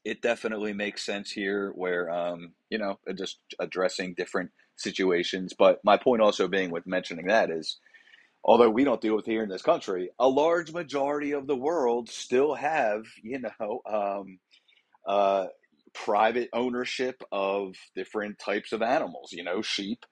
it 0.05 0.23
definitely 0.23 0.73
makes 0.73 1.05
sense 1.05 1.33
here 1.33 1.73
where 1.75 2.09
um, 2.11 2.52
you 2.71 2.78
know, 2.78 2.99
just 3.19 3.38
addressing 3.59 4.14
different 4.14 4.50
situations. 4.76 5.52
But 5.59 5.81
my 5.85 5.97
point 5.97 6.23
also 6.23 6.47
being 6.47 6.71
with 6.71 6.87
mentioning 6.87 7.26
that 7.26 7.50
is 7.50 7.78
although 8.47 8.71
we 8.71 8.85
don't 8.85 9.00
deal 9.00 9.17
with 9.17 9.26
here 9.26 9.43
in 9.43 9.49
this 9.49 9.62
country, 9.62 10.11
a 10.21 10.29
large 10.29 10.73
majority 10.73 11.33
of 11.33 11.49
the 11.49 11.57
world 11.57 12.09
still 12.09 12.55
have, 12.55 13.03
you 13.23 13.41
know, 13.41 13.81
um, 13.85 14.38
uh, 15.07 15.47
private 15.93 16.49
ownership 16.53 17.23
of 17.33 17.75
different 17.97 18.38
types 18.38 18.73
of 18.73 18.83
animals, 18.83 19.33
you 19.33 19.43
know, 19.43 19.62
sheep, 19.62 20.07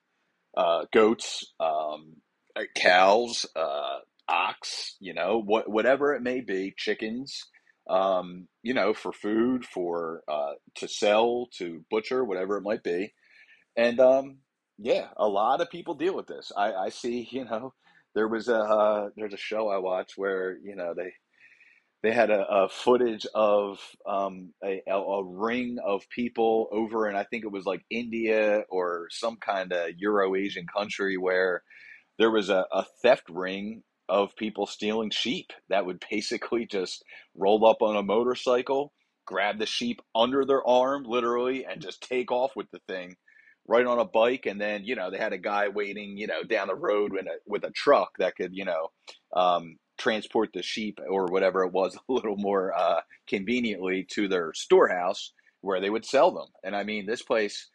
uh, 0.57 0.83
goats, 0.91 1.53
um, 1.61 2.17
uh, 2.57 2.63
cows, 2.75 3.45
uh, 3.55 3.99
ox, 4.27 4.97
you 4.99 5.13
know, 5.13 5.41
what, 5.41 5.69
whatever 5.69 6.13
it 6.13 6.21
may 6.21 6.41
be, 6.41 6.73
chickens, 6.77 7.45
um, 7.89 8.47
you 8.63 8.73
know, 8.73 8.93
for 8.93 9.13
food, 9.13 9.63
for 9.65 10.23
uh, 10.27 10.53
to 10.75 10.89
sell, 10.89 11.47
to 11.57 11.85
butcher, 11.89 12.25
whatever 12.25 12.57
it 12.57 12.63
might 12.63 12.83
be. 12.83 13.13
And 13.77 13.99
um, 14.01 14.37
yeah, 14.77 15.07
a 15.15 15.27
lot 15.27 15.61
of 15.61 15.69
people 15.69 15.93
deal 15.93 16.15
with 16.15 16.27
this. 16.27 16.51
I, 16.55 16.73
I 16.73 16.89
see, 16.89 17.27
you 17.31 17.45
know, 17.45 17.73
there 18.15 18.27
was 18.27 18.47
a 18.47 18.57
uh, 18.57 19.09
there's 19.15 19.33
a 19.33 19.37
show 19.37 19.67
I 19.67 19.77
watched 19.77 20.13
where 20.17 20.57
you 20.63 20.75
know 20.75 20.93
they 20.95 21.11
they 22.01 22.11
had 22.11 22.29
a, 22.29 22.45
a 22.47 22.69
footage 22.69 23.25
of 23.33 23.79
um, 24.05 24.53
a, 24.63 24.81
a, 24.87 25.23
ring 25.23 25.77
of 25.83 26.07
people 26.09 26.67
over 26.71 27.07
and 27.07 27.17
I 27.17 27.23
think 27.23 27.43
it 27.43 27.51
was 27.51 27.65
like 27.65 27.83
India 27.89 28.63
or 28.69 29.07
some 29.09 29.37
kind 29.37 29.73
of 29.73 29.89
Euro 29.97 30.35
Asian 30.35 30.67
country 30.67 31.17
where 31.17 31.63
there 32.19 32.29
was 32.29 32.49
a, 32.49 32.65
a 32.71 32.85
theft 33.01 33.27
ring 33.27 33.81
of 34.07 34.35
people 34.35 34.67
stealing 34.67 35.09
sheep 35.09 35.47
that 35.69 35.85
would 35.85 36.03
basically 36.11 36.67
just 36.67 37.03
roll 37.35 37.65
up 37.65 37.81
on 37.81 37.95
a 37.95 38.03
motorcycle, 38.03 38.93
grab 39.25 39.57
the 39.57 39.65
sheep 39.65 39.99
under 40.13 40.45
their 40.45 40.65
arm, 40.67 41.05
literally, 41.07 41.65
and 41.65 41.81
just 41.81 42.03
take 42.03 42.31
off 42.31 42.51
with 42.55 42.69
the 42.71 42.81
thing 42.87 43.15
right 43.67 43.85
on 43.85 43.99
a 43.99 44.05
bike. 44.05 44.45
And 44.45 44.59
then, 44.59 44.83
you 44.85 44.95
know, 44.95 45.09
they 45.11 45.17
had 45.17 45.33
a 45.33 45.37
guy 45.37 45.69
waiting, 45.69 46.17
you 46.17 46.27
know, 46.27 46.43
down 46.43 46.67
the 46.67 46.75
road 46.75 47.11
with 47.13 47.25
a, 47.25 47.37
with 47.47 47.63
a 47.63 47.71
truck 47.71 48.11
that 48.19 48.35
could, 48.35 48.53
you 48.53 48.65
know, 48.65 48.91
um, 49.35 49.77
transport 49.97 50.49
the 50.53 50.61
sheep 50.61 50.99
or 51.09 51.25
whatever 51.27 51.63
it 51.63 51.71
was 51.71 51.95
a 52.09 52.13
little 52.13 52.37
more 52.37 52.73
uh, 52.77 53.01
conveniently 53.27 54.05
to 54.11 54.27
their 54.27 54.53
storehouse 54.53 55.31
where 55.61 55.81
they 55.81 55.89
would 55.89 56.05
sell 56.05 56.31
them. 56.31 56.47
And 56.63 56.75
I 56.75 56.83
mean, 56.83 57.05
this 57.05 57.23
place, 57.23 57.69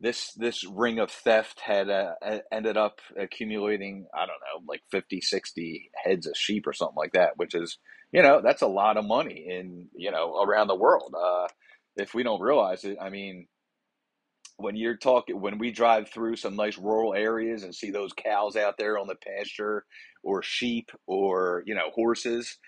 this 0.00 0.32
this 0.32 0.64
ring 0.64 0.98
of 0.98 1.12
theft 1.12 1.60
had 1.60 1.88
uh, 1.88 2.14
ended 2.50 2.76
up 2.76 2.98
accumulating, 3.16 4.06
I 4.12 4.26
don't 4.26 4.28
know, 4.28 4.64
like 4.66 4.82
50, 4.90 5.20
60 5.20 5.90
heads 6.04 6.26
of 6.26 6.36
sheep 6.36 6.66
or 6.66 6.72
something 6.72 6.96
like 6.96 7.12
that, 7.12 7.36
which 7.36 7.54
is, 7.54 7.78
you 8.10 8.22
know, 8.22 8.40
that's 8.42 8.62
a 8.62 8.66
lot 8.66 8.96
of 8.96 9.04
money 9.04 9.46
in, 9.48 9.86
you 9.94 10.10
know, 10.10 10.42
around 10.42 10.66
the 10.66 10.74
world. 10.74 11.14
Uh, 11.16 11.46
if 11.96 12.14
we 12.14 12.24
don't 12.24 12.40
realize 12.40 12.82
it, 12.82 12.96
I 13.00 13.10
mean, 13.10 13.46
when 14.56 14.76
you're 14.76 14.96
talking 14.96 15.40
when 15.40 15.58
we 15.58 15.70
drive 15.70 16.08
through 16.08 16.36
some 16.36 16.56
nice 16.56 16.78
rural 16.78 17.14
areas 17.14 17.62
and 17.62 17.74
see 17.74 17.90
those 17.90 18.12
cows 18.12 18.56
out 18.56 18.76
there 18.78 18.98
on 18.98 19.06
the 19.06 19.16
pasture 19.16 19.84
or 20.22 20.42
sheep 20.42 20.90
or 21.06 21.62
you 21.66 21.74
know 21.74 21.90
horses 21.94 22.58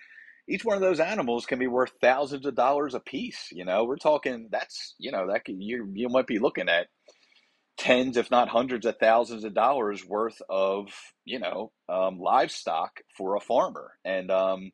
each 0.48 0.64
one 0.64 0.76
of 0.76 0.82
those 0.82 1.00
animals 1.00 1.46
can 1.46 1.58
be 1.58 1.66
worth 1.66 1.92
thousands 2.00 2.46
of 2.46 2.54
dollars 2.54 2.94
a 2.94 3.00
piece 3.00 3.48
you 3.52 3.64
know? 3.64 3.84
We're 3.84 3.96
talking 3.96 4.48
that's 4.50 4.94
you 4.98 5.12
know 5.12 5.28
that 5.32 5.44
could, 5.44 5.56
you 5.58 5.90
you 5.94 6.08
might 6.08 6.26
be 6.26 6.38
looking 6.38 6.68
at 6.68 6.88
tens 7.76 8.16
if 8.16 8.30
not 8.30 8.48
hundreds 8.48 8.86
of 8.86 8.98
thousands 8.98 9.44
of 9.44 9.54
dollars 9.54 10.04
worth 10.04 10.40
of 10.48 10.88
you 11.24 11.38
know 11.38 11.72
um, 11.88 12.18
livestock 12.18 13.00
for 13.16 13.36
a 13.36 13.40
farmer. 13.40 13.92
And 14.04 14.30
um, 14.30 14.72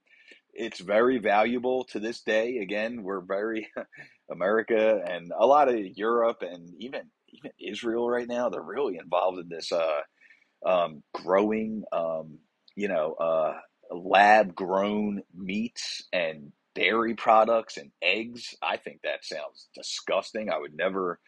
it's 0.52 0.80
very 0.80 1.18
valuable 1.18 1.84
to 1.84 2.00
this 2.00 2.22
day. 2.22 2.58
Again 2.58 3.02
we're 3.02 3.20
very 3.20 3.68
America 4.30 5.02
and 5.06 5.32
a 5.38 5.46
lot 5.46 5.68
of 5.68 5.76
Europe 5.76 6.42
and 6.42 6.70
even 6.78 7.02
even 7.28 7.52
Israel 7.60 8.08
right 8.08 8.28
now, 8.28 8.48
they're 8.48 8.60
really 8.62 8.98
involved 8.98 9.38
in 9.38 9.48
this 9.48 9.70
uh, 9.72 10.00
um, 10.66 11.02
growing, 11.14 11.84
um, 11.92 12.38
you 12.76 12.88
know, 12.88 13.14
uh, 13.14 13.54
lab 13.92 14.54
grown 14.54 15.22
meats 15.34 16.02
and 16.12 16.52
dairy 16.74 17.14
products 17.14 17.76
and 17.76 17.90
eggs. 18.02 18.54
I 18.62 18.76
think 18.76 19.00
that 19.02 19.24
sounds 19.24 19.68
disgusting. 19.74 20.50
I 20.50 20.58
would 20.58 20.74
never 20.74 21.20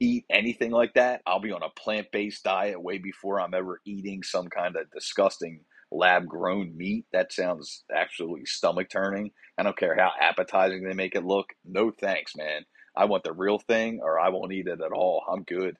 eat 0.00 0.24
anything 0.30 0.70
like 0.70 0.94
that. 0.94 1.22
I'll 1.26 1.40
be 1.40 1.52
on 1.52 1.62
a 1.62 1.70
plant 1.80 2.08
based 2.12 2.44
diet 2.44 2.80
way 2.82 2.98
before 2.98 3.40
I'm 3.40 3.54
ever 3.54 3.80
eating 3.84 4.22
some 4.22 4.48
kind 4.48 4.76
of 4.76 4.90
disgusting 4.92 5.60
lab 5.90 6.26
grown 6.26 6.76
meat. 6.76 7.06
That 7.12 7.32
sounds 7.32 7.84
actually 7.94 8.44
stomach 8.46 8.88
turning. 8.90 9.30
I 9.58 9.62
don't 9.62 9.76
care 9.76 9.96
how 9.96 10.12
appetizing 10.20 10.84
they 10.84 10.94
make 10.94 11.14
it 11.14 11.24
look. 11.24 11.48
No 11.64 11.90
thanks, 11.90 12.36
man. 12.36 12.64
I 12.96 13.06
want 13.06 13.24
the 13.24 13.32
real 13.32 13.58
thing 13.58 14.00
or 14.02 14.18
I 14.18 14.28
won't 14.28 14.52
eat 14.52 14.66
it 14.66 14.80
at 14.80 14.92
all. 14.92 15.24
I'm 15.30 15.42
good. 15.44 15.76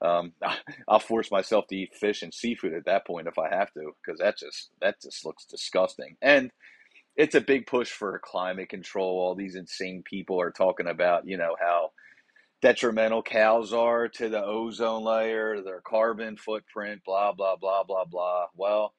Um, 0.00 0.32
I'll 0.88 0.98
force 0.98 1.30
myself 1.30 1.66
to 1.68 1.76
eat 1.76 1.94
fish 1.94 2.22
and 2.22 2.32
seafood 2.34 2.74
at 2.74 2.86
that 2.86 3.06
point 3.06 3.28
if 3.28 3.38
I 3.38 3.54
have 3.54 3.72
to, 3.74 3.92
because 4.04 4.20
that 4.20 4.38
just 4.38 4.70
that 4.80 5.00
just 5.02 5.24
looks 5.24 5.44
disgusting. 5.44 6.16
And 6.20 6.50
it's 7.16 7.34
a 7.34 7.40
big 7.40 7.66
push 7.66 7.90
for 7.90 8.20
climate 8.24 8.68
control. 8.68 9.20
All 9.20 9.34
these 9.34 9.54
insane 9.56 10.02
people 10.04 10.40
are 10.40 10.50
talking 10.50 10.88
about, 10.88 11.26
you 11.26 11.36
know, 11.36 11.56
how 11.60 11.90
detrimental 12.62 13.22
cows 13.22 13.72
are 13.72 14.08
to 14.08 14.28
the 14.28 14.42
ozone 14.42 15.04
layer, 15.04 15.62
their 15.62 15.82
carbon 15.82 16.36
footprint, 16.36 17.02
blah 17.04 17.32
blah 17.32 17.56
blah 17.56 17.82
blah 17.84 18.04
blah. 18.04 18.46
Well, 18.56 18.94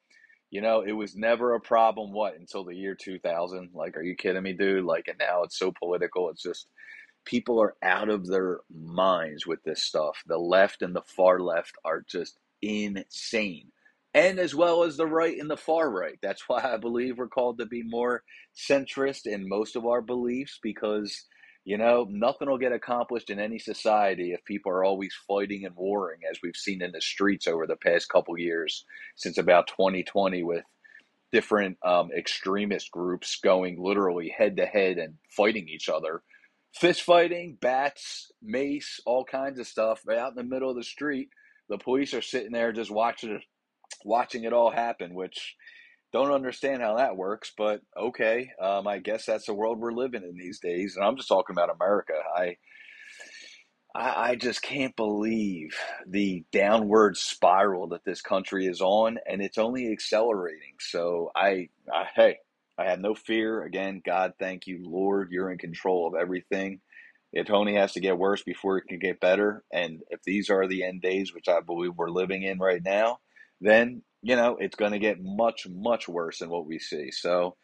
you 0.54 0.62
know, 0.62 0.82
it 0.82 0.92
was 0.92 1.16
never 1.16 1.56
a 1.56 1.60
problem. 1.60 2.14
What 2.14 2.38
until 2.38 2.64
the 2.64 2.76
year 2.76 2.94
two 2.94 3.18
thousand? 3.18 3.72
Like, 3.74 3.98
are 3.98 4.04
you 4.04 4.16
kidding 4.16 4.44
me, 4.44 4.54
dude? 4.54 4.86
Like, 4.86 5.08
and 5.08 5.18
now 5.18 5.42
it's 5.42 5.58
so 5.58 5.72
political. 5.72 6.30
It's 6.30 6.44
just 6.44 6.68
people 7.26 7.60
are 7.60 7.74
out 7.82 8.08
of 8.08 8.28
their 8.28 8.60
minds 8.72 9.48
with 9.48 9.64
this 9.64 9.82
stuff. 9.82 10.22
The 10.28 10.38
left 10.38 10.84
and 10.84 10.96
the 10.96 11.02
far 11.02 11.40
left 11.40 11.74
are 11.84 12.06
just 12.08 12.38
insane. 12.62 13.72
And 14.14 14.38
as 14.38 14.54
well 14.54 14.84
as 14.84 14.96
the 14.96 15.08
right 15.08 15.40
and 15.40 15.50
the 15.50 15.58
far 15.58 15.90
right. 15.90 16.20
That's 16.22 16.44
why 16.48 16.62
I 16.62 16.78
believe 16.78 17.18
we're 17.18 17.30
called 17.30 17.58
to 17.58 17.66
be 17.66 17.82
more 17.82 18.22
centrist 18.56 19.26
in 19.26 19.50
most 19.50 19.76
of 19.76 19.88
our 19.88 20.04
beliefs 20.04 20.60
because, 20.62 21.26
you 21.66 21.78
know, 21.78 22.06
nothing 22.10 22.50
will 22.50 22.58
get 22.58 22.74
accomplished 22.74 23.30
in 23.30 23.40
any 23.40 23.60
society 23.60 24.34
if 24.34 24.44
people 24.46 24.72
are 24.72 24.84
always 24.84 25.14
fighting 25.28 25.66
and 25.66 25.76
warring, 25.76 26.20
as 26.30 26.40
we've 26.44 26.56
seen 26.56 26.82
in 26.82 26.92
the 26.92 27.02
streets 27.02 27.48
over 27.48 27.66
the 27.66 27.78
past 27.78 28.10
couple 28.10 28.38
years 28.38 28.86
since 29.16 29.38
about 29.38 29.68
2020 29.68 30.44
with 30.44 30.64
different 31.32 31.78
um, 31.84 32.12
extremist 32.16 32.92
groups 32.92 33.40
going 33.44 33.82
literally 33.82 34.30
head 34.30 34.58
to 34.58 34.66
head 34.66 34.98
and 34.98 35.16
fighting 35.30 35.68
each 35.68 35.90
other 35.90 36.22
fist 36.74 37.04
fighting, 37.04 37.58
bats, 37.62 38.32
mace, 38.42 39.00
all 39.06 39.24
kinds 39.24 39.60
of 39.60 39.68
stuff 39.68 40.02
out 40.10 40.32
in 40.32 40.36
the 40.36 40.44
middle 40.44 40.70
of 40.70 40.76
the 40.76 40.84
street. 40.84 41.30
The 41.70 41.78
police 41.78 42.14
are 42.14 42.22
sitting 42.22 42.52
there 42.52 42.74
just 42.74 42.92
watching 42.92 43.32
it, 43.32 43.42
watching 44.04 44.44
it 44.44 44.54
all 44.54 44.72
happen, 44.72 45.14
which 45.14 45.56
don't 46.14 46.32
understand 46.32 46.82
how 46.82 46.98
that 46.98 47.18
works, 47.18 47.52
but 47.58 47.82
okay. 47.98 48.52
Um, 48.62 48.88
I 48.88 49.00
guess 49.00 49.26
that's 49.26 49.48
the 49.48 49.54
world 49.54 49.80
we're 49.80 49.92
living 49.92 50.24
in 50.24 50.38
these 50.38 50.60
days. 50.60 50.96
And 50.96 51.04
I'm 51.04 51.18
just 51.18 51.28
talking 51.28 51.56
about 51.56 51.76
America. 51.76 52.14
I, 52.36 52.58
I, 53.96 54.30
I 54.30 54.36
just 54.36 54.62
can't 54.62 54.96
believe 54.96 55.76
the 56.08 56.46
downward 56.52 57.18
spiral 57.18 57.88
that 57.90 58.06
this 58.06 58.22
country 58.22 58.68
is 58.68 58.80
on, 58.80 59.18
and 59.28 59.42
it's 59.42 59.58
only 59.58 59.92
accelerating. 59.92 60.76
So 60.80 61.32
I, 61.36 61.70
I 61.92 62.06
hey, 62.16 62.38
I 62.78 62.86
have 62.86 63.00
no 63.00 63.16
fear. 63.16 63.64
Again, 63.64 64.02
God, 64.06 64.34
thank 64.40 64.68
you, 64.68 64.80
Lord. 64.84 65.30
You're 65.32 65.52
in 65.52 65.58
control 65.58 66.08
of 66.08 66.14
everything. 66.20 66.80
It 67.32 67.50
only 67.50 67.74
has 67.76 67.94
to 67.94 68.00
get 68.00 68.20
worse 68.20 68.44
before 68.44 68.78
it 68.78 68.86
can 68.88 69.00
get 69.00 69.20
better. 69.20 69.64
And 69.74 70.02
if 70.10 70.22
these 70.24 70.52
are 70.52 70.68
the 70.68 70.84
end 70.84 71.02
days, 71.02 71.34
which 71.34 71.48
I 71.48 71.62
believe 71.62 71.94
we're 71.96 72.10
living 72.10 72.44
in 72.44 72.60
right 72.60 72.82
now, 72.84 73.18
then, 73.60 74.04
you 74.24 74.38
know, 74.38 74.58
it's 74.60 74.78
going 74.78 74.94
to 74.94 75.00
get 75.00 75.24
much, 75.24 75.68
much 75.70 76.10
worse 76.10 76.40
than 76.40 76.50
what 76.50 76.68
we 76.68 76.80
see. 76.80 77.12
So, 77.12 77.58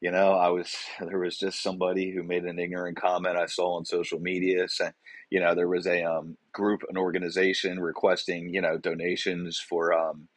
you 0.00 0.12
know, 0.12 0.32
I 0.34 0.48
was, 0.50 0.74
there 1.00 1.20
was 1.20 1.38
just 1.38 1.62
somebody 1.62 2.12
who 2.12 2.22
made 2.24 2.44
an 2.44 2.60
ignorant 2.60 2.98
comment 3.00 3.36
I 3.36 3.46
saw 3.46 3.76
on 3.76 3.86
social 3.86 4.20
media 4.20 4.68
saying, 4.68 4.92
you 5.30 5.40
know, 5.40 5.54
there 5.54 5.68
was 5.68 5.86
a 5.88 6.04
um, 6.04 6.38
group, 6.54 6.82
an 6.88 6.98
organization 6.98 7.80
requesting, 7.80 8.54
you 8.54 8.62
know, 8.62 8.78
donations 8.78 9.58
for, 9.58 9.92
um, 9.92 10.28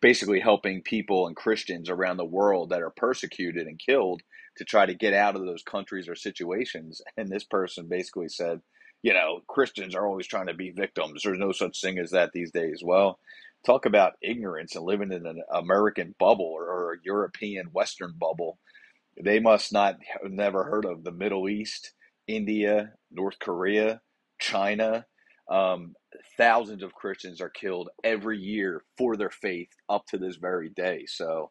basically 0.00 0.40
helping 0.40 0.82
people 0.82 1.26
and 1.28 1.36
Christians 1.36 1.90
around 1.90 2.18
the 2.18 2.24
world 2.26 2.70
that 2.70 2.82
are 2.82 2.90
persecuted 2.96 3.66
and 3.66 3.78
killed 3.78 4.22
to 4.58 4.64
try 4.64 4.86
to 4.86 4.94
get 4.94 5.14
out 5.14 5.36
of 5.36 5.44
those 5.46 5.62
countries 5.62 6.08
or 6.08 6.16
situations. 6.16 7.02
And 7.18 7.30
this 7.30 7.44
person 7.44 7.88
basically 7.88 8.28
said, 8.28 8.60
you 9.02 9.14
know, 9.14 9.40
Christians 9.48 9.94
are 9.94 10.06
always 10.06 10.26
trying 10.26 10.48
to 10.48 10.54
be 10.54 10.70
victims. 10.70 11.22
There's 11.24 11.38
no 11.38 11.52
such 11.52 11.80
thing 11.80 11.98
as 11.98 12.10
that 12.12 12.32
these 12.32 12.52
days. 12.52 12.82
Well, 12.84 13.18
talk 13.66 13.86
about 13.86 14.14
ignorance 14.22 14.76
and 14.76 14.84
living 14.84 15.12
in 15.12 15.26
an 15.26 15.42
American 15.52 16.14
bubble 16.18 16.46
or, 16.46 16.64
or 16.64 16.92
a 16.94 16.98
European 17.04 17.66
Western 17.72 18.14
bubble. 18.18 18.58
They 19.22 19.40
must 19.40 19.72
not 19.72 19.96
have 20.22 20.30
never 20.30 20.64
heard 20.64 20.84
of 20.86 21.04
the 21.04 21.12
Middle 21.12 21.48
East, 21.48 21.92
India, 22.28 22.92
North 23.10 23.38
Korea, 23.40 24.00
China, 24.38 25.06
um, 25.50 25.94
thousands 26.36 26.82
of 26.82 26.94
Christians 26.94 27.40
are 27.40 27.50
killed 27.50 27.88
every 28.02 28.38
year 28.38 28.82
for 28.98 29.16
their 29.16 29.30
faith 29.30 29.70
up 29.88 30.06
to 30.08 30.18
this 30.18 30.36
very 30.36 30.70
day. 30.70 31.04
So 31.06 31.50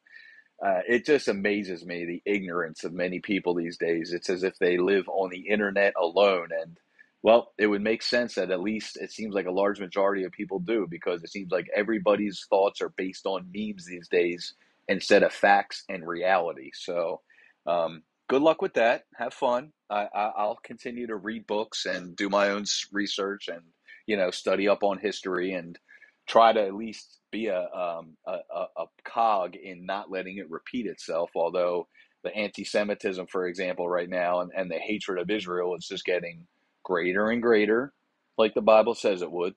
uh, 0.66 0.82
it 0.88 1.06
just 1.06 1.28
amazes 1.28 1.86
me 1.86 2.06
the 2.06 2.32
ignorance 2.32 2.84
of 2.84 2.94
many 2.94 3.20
people 3.20 3.56
these 3.56 3.78
days. 3.78 4.14
It's 4.14 4.30
as 4.30 4.44
if 4.44 4.58
they 4.60 4.78
live 4.78 5.08
on 5.08 5.30
the 5.30 5.48
internet 5.50 5.94
alone. 6.02 6.50
And 6.60 6.78
well, 7.26 7.54
it 7.58 7.66
would 7.66 7.82
make 7.82 8.04
sense 8.04 8.36
that 8.36 8.52
at 8.52 8.62
least 8.62 8.98
it 9.02 9.12
seems 9.12 9.34
like 9.34 9.48
a 9.48 9.52
large 9.52 9.80
majority 9.80 10.26
of 10.26 10.32
people 10.32 10.60
do 10.60 10.86
because 10.88 11.24
it 11.24 11.32
seems 11.32 11.52
like 11.52 11.66
everybody's 11.76 12.46
thoughts 12.52 12.82
are 12.82 12.94
based 12.98 13.26
on 13.26 13.52
memes 13.52 13.88
these 13.88 14.08
days 14.08 14.54
instead 14.88 15.24
of 15.24 15.34
facts 15.34 15.84
and 15.90 16.08
reality. 16.08 16.70
So, 16.76 17.22
um, 17.66 18.04
good 18.30 18.44
luck 18.44 18.62
with 18.62 18.76
that. 18.76 19.06
Have 19.16 19.34
fun. 19.34 19.72
I, 19.90 20.08
I, 20.14 20.46
will 20.46 20.60
continue 20.64 21.08
to 21.08 21.16
read 21.16 21.48
books 21.48 21.88
and 21.88 22.16
do 22.16 22.30
my 22.30 22.50
own 22.50 22.66
research 22.92 23.48
and 23.48 23.62
you 24.06 24.18
know, 24.18 24.30
study 24.30 24.68
up 24.68 24.84
on 24.84 25.00
history 25.00 25.54
and 25.54 25.80
try 26.28 26.54
to 26.54 26.62
at 26.62 26.76
least 26.76 27.22
be 27.32 27.48
a, 27.48 27.60
um, 27.60 28.18
a, 28.28 28.38
a, 28.78 28.86
cog 29.04 29.56
in 29.56 29.88
not 29.88 30.12
letting 30.12 30.38
it 30.38 30.52
repeat 30.52 30.86
itself. 30.86 31.32
Although 31.36 31.88
the 32.24 32.36
anti-Semitism, 32.36 33.26
for 33.26 33.48
example, 33.48 33.90
right 33.90 34.10
now, 34.10 34.42
and, 34.42 34.52
and 34.56 34.70
the 34.70 34.78
hatred 34.78 35.18
of 35.18 35.32
Israel 35.32 35.76
is 35.76 35.88
just 35.88 36.06
getting 36.06 36.46
greater 36.86 37.32
and 37.32 37.44
greater, 37.44 37.94
like 38.40 38.56
the 38.56 38.62
Bible 38.64 38.96
says 38.96 39.24
it 39.24 39.32
would, 39.34 39.56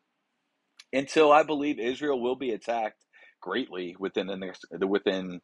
until 0.92 1.32
I 1.32 1.44
believe 1.44 1.80
Israel 1.80 2.20
will 2.20 2.36
be 2.36 2.52
attacked 2.52 3.04
greatly 3.42 3.96
within 4.00 4.28
the 4.28 4.36
next 4.36 4.66
within 4.88 5.42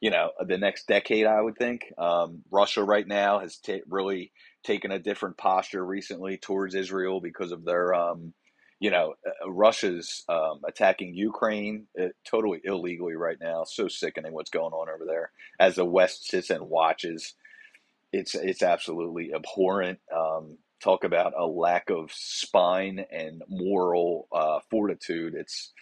you 0.00 0.10
know 0.10 0.32
the 0.46 0.58
next 0.58 0.88
decade. 0.88 1.26
I 1.26 1.42
would 1.42 1.58
think 1.58 1.82
um, 1.98 2.44
Russia 2.52 2.84
right 2.84 3.08
now 3.08 3.40
has 3.40 3.58
t- 3.58 3.82
really 3.88 4.32
taken 4.64 4.92
a 4.92 5.00
different 5.00 5.38
posture 5.38 5.86
recently 5.86 6.38
towards 6.38 6.76
Israel 6.76 7.20
because 7.22 7.52
of 7.52 7.64
their 7.66 7.94
um, 7.94 8.34
you 8.80 8.90
know, 8.92 9.14
uh, 9.26 9.50
Russia's 9.50 10.24
um, 10.28 10.60
attacking 10.68 11.14
Ukraine 11.14 11.88
uh, 12.00 12.08
totally 12.30 12.60
illegally 12.64 13.16
right 13.16 13.38
now. 13.40 13.64
So 13.64 13.88
sickening 13.88 14.34
what's 14.34 14.50
going 14.50 14.72
on 14.74 14.88
over 14.90 15.04
there. 15.06 15.32
As 15.60 15.76
the 15.76 15.84
West 15.86 16.28
sits 16.28 16.50
and 16.50 16.68
watches, 16.68 17.34
it's 18.12 18.34
it's 18.34 18.62
absolutely 18.62 19.32
abhorrent. 19.34 20.00
Um, 20.16 20.58
talk 20.82 21.04
about 21.04 21.34
a 21.38 21.46
lack 21.46 21.90
of 21.90 22.10
spine 22.12 23.04
and 23.10 23.42
moral 23.48 24.28
uh, 24.32 24.60
fortitude. 24.70 25.34
It's 25.34 25.72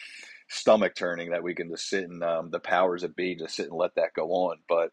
stomach 0.49 0.95
turning 0.95 1.31
that 1.31 1.43
we 1.43 1.55
can 1.55 1.71
just 1.71 1.89
sit 1.89 2.05
and 2.05 2.23
um, 2.23 2.51
the 2.51 2.61
powers 2.61 3.03
that 3.03 3.17
be 3.17 3.35
just 3.35 3.57
sit 3.57 3.69
and 3.69 3.77
let 3.77 3.95
that 3.97 4.15
go 4.15 4.29
on. 4.31 4.59
But 4.69 4.91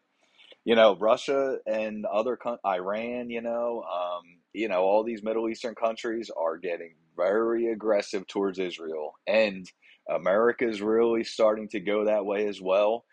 you 0.64 0.76
know, 0.76 0.96
Russia 0.96 1.58
and 1.66 2.06
other 2.06 2.36
con- 2.36 2.58
Iran, 2.66 3.30
you 3.30 3.42
know, 3.42 3.82
um, 3.82 4.22
you 4.52 4.68
know, 4.68 4.82
all 4.82 5.04
these 5.04 5.24
Middle 5.24 5.48
Eastern 5.48 5.74
countries 5.74 6.30
are 6.36 6.58
getting 6.58 6.94
very 7.16 7.72
aggressive 7.72 8.26
towards 8.28 8.60
Israel, 8.60 9.14
and 9.26 9.70
America 10.10 10.68
is 10.68 10.82
really 10.82 11.24
starting 11.24 11.68
to 11.70 11.80
go 11.80 12.04
that 12.06 12.26
way 12.26 12.46
as 12.48 12.60
well. 12.60 13.04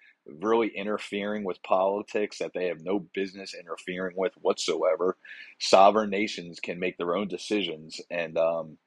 Really 0.41 0.69
interfering 0.69 1.43
with 1.43 1.63
politics 1.63 2.39
that 2.39 2.51
they 2.53 2.67
have 2.67 2.83
no 2.83 2.99
business 3.13 3.53
interfering 3.53 4.15
with 4.17 4.33
whatsoever. 4.41 5.17
Sovereign 5.59 6.09
nations 6.09 6.59
can 6.59 6.79
make 6.79 6.97
their 6.97 7.15
own 7.15 7.27
decisions, 7.27 7.99
and 8.09 8.37
um, 8.37 8.77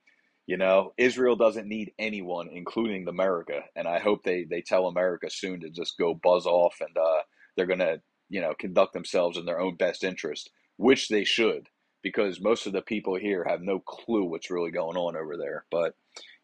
you 0.47 0.57
know, 0.57 0.93
Israel 0.99 1.37
doesn't 1.37 1.69
need 1.69 1.93
anyone, 1.99 2.49
including 2.53 3.09
America. 3.09 3.63
And 3.77 3.87
I 3.89 4.01
hope 4.01 4.25
they 4.25 4.45
they 4.45 4.63
tell 4.63 4.87
America 4.87 5.31
soon 5.31 5.61
to 5.61 5.71
just 5.71 5.99
go 5.99 6.15
buzz 6.15 6.47
off, 6.47 6.77
and 6.81 6.97
uh, 6.97 7.23
they're 7.57 7.67
gonna 7.67 7.99
you 8.29 8.41
know 8.41 8.55
conduct 8.59 8.93
themselves 8.93 9.39
in 9.39 9.47
their 9.47 9.61
own 9.61 9.77
best 9.77 10.05
interest, 10.05 10.51
which 10.77 11.09
they 11.09 11.25
should 11.25 11.69
because 12.03 12.41
most 12.41 12.67
of 12.67 12.73
the 12.73 12.83
people 12.83 13.17
here 13.17 13.45
have 13.49 13.63
no 13.63 13.79
clue 13.79 14.25
what's 14.25 14.51
really 14.51 14.71
going 14.71 14.97
on 14.97 15.17
over 15.17 15.37
there. 15.37 15.65
But, 15.71 15.95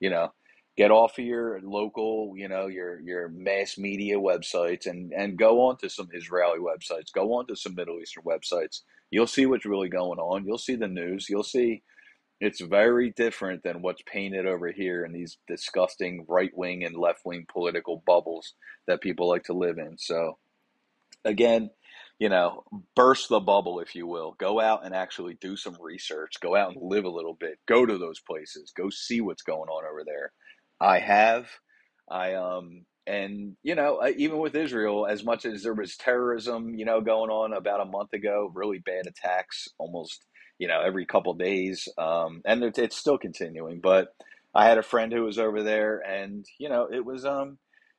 you 0.01 0.11
know, 0.11 0.33
get 0.79 0.93
off 0.93 1.19
of 1.19 1.25
your 1.25 1.61
local, 1.63 2.35
you 2.37 2.49
know, 2.49 2.69
your 2.69 3.01
your 3.01 3.29
mass 3.31 3.77
media 3.77 4.17
websites 4.17 4.87
and 4.87 5.13
and 5.13 5.37
go 5.37 5.67
on 5.67 5.77
to 5.79 5.91
some 5.91 6.09
Israeli 6.15 6.61
websites, 6.61 7.13
go 7.13 7.35
on 7.35 7.49
to 7.49 7.57
some 7.57 7.75
Middle 7.75 8.01
Eastern 8.01 8.23
websites. 8.23 8.83
You'll 9.11 9.27
see 9.27 9.45
what's 9.45 9.67
really 9.67 9.89
going 9.89 10.21
on. 10.21 10.47
You'll 10.47 10.57
see 10.57 10.77
the 10.77 10.87
news. 10.89 11.29
You'll 11.29 11.43
see 11.43 11.83
it's 12.41 12.61
very 12.61 13.11
different 13.11 13.65
than 13.65 13.83
what's 13.83 14.03
painted 14.03 14.47
over 14.47 14.71
here 14.71 15.05
in 15.05 15.13
these 15.13 15.39
disgusting 15.49 16.25
right 16.29 16.57
wing 16.57 16.85
and 16.85 16.97
left 16.97 17.27
wing 17.27 17.45
political 17.53 18.05
bubbles 18.07 18.55
that 18.87 19.01
people 19.01 19.29
like 19.29 19.43
to 19.45 19.55
live 19.55 19.79
in. 19.79 19.99
So, 19.99 20.39
again, 21.25 21.71
you 22.21 22.29
know, 22.29 22.63
burst 22.95 23.29
the 23.29 23.41
bubble, 23.41 23.81
if 23.81 23.97
you 23.97 24.07
will. 24.07 24.37
Go 24.39 24.61
out 24.61 24.85
and 24.85 24.95
actually 24.95 25.35
do 25.41 25.57
some 25.57 25.77
research. 25.81 26.35
Go 26.41 26.55
out 26.55 26.73
and 26.73 26.83
live 26.83 27.05
a 27.05 27.11
little 27.11 27.35
bit. 27.35 27.59
Go 27.67 27.85
to 27.85 27.99
those 27.99 28.21
places. 28.21 28.73
Go 28.77 28.89
see 28.91 29.21
what's 29.21 29.43
going 29.43 29.69
on 29.69 29.85
over 29.85 30.05
there. 30.05 30.33
I 30.81 30.99
have. 31.01 31.49
I 32.11 32.35
um 32.35 32.85
and 33.07 33.57
you 33.63 33.75
know 33.75 34.03
even 34.17 34.39
with 34.39 34.55
Israel, 34.55 35.07
as 35.07 35.25
much 35.25 35.45
as 35.45 35.63
there 35.63 35.75
was 35.75 35.97
terrorism, 35.97 36.75
you 36.75 36.85
know, 36.85 37.01
going 37.01 37.31
on 37.31 37.53
about 37.53 37.81
a 37.81 37.85
month 37.91 38.13
ago, 38.13 38.51
really 38.55 38.79
bad 38.79 39.07
attacks, 39.07 39.69
almost 39.79 40.25
you 40.59 40.69
know 40.69 40.81
every 40.81 41.07
couple 41.07 41.35
days, 41.35 41.89
um, 41.99 42.43
and 42.47 42.63
it's 42.65 42.97
still 42.97 43.19
continuing. 43.19 43.81
But 43.81 44.09
I 44.55 44.67
had 44.67 44.79
a 44.79 44.83
friend 44.83 45.13
who 45.13 45.23
was 45.25 45.39
over 45.39 45.63
there, 45.63 45.99
and 45.99 46.45
you 46.59 46.69
know 46.69 46.89
it 46.93 47.05
was 47.05 47.25
um 47.25 47.59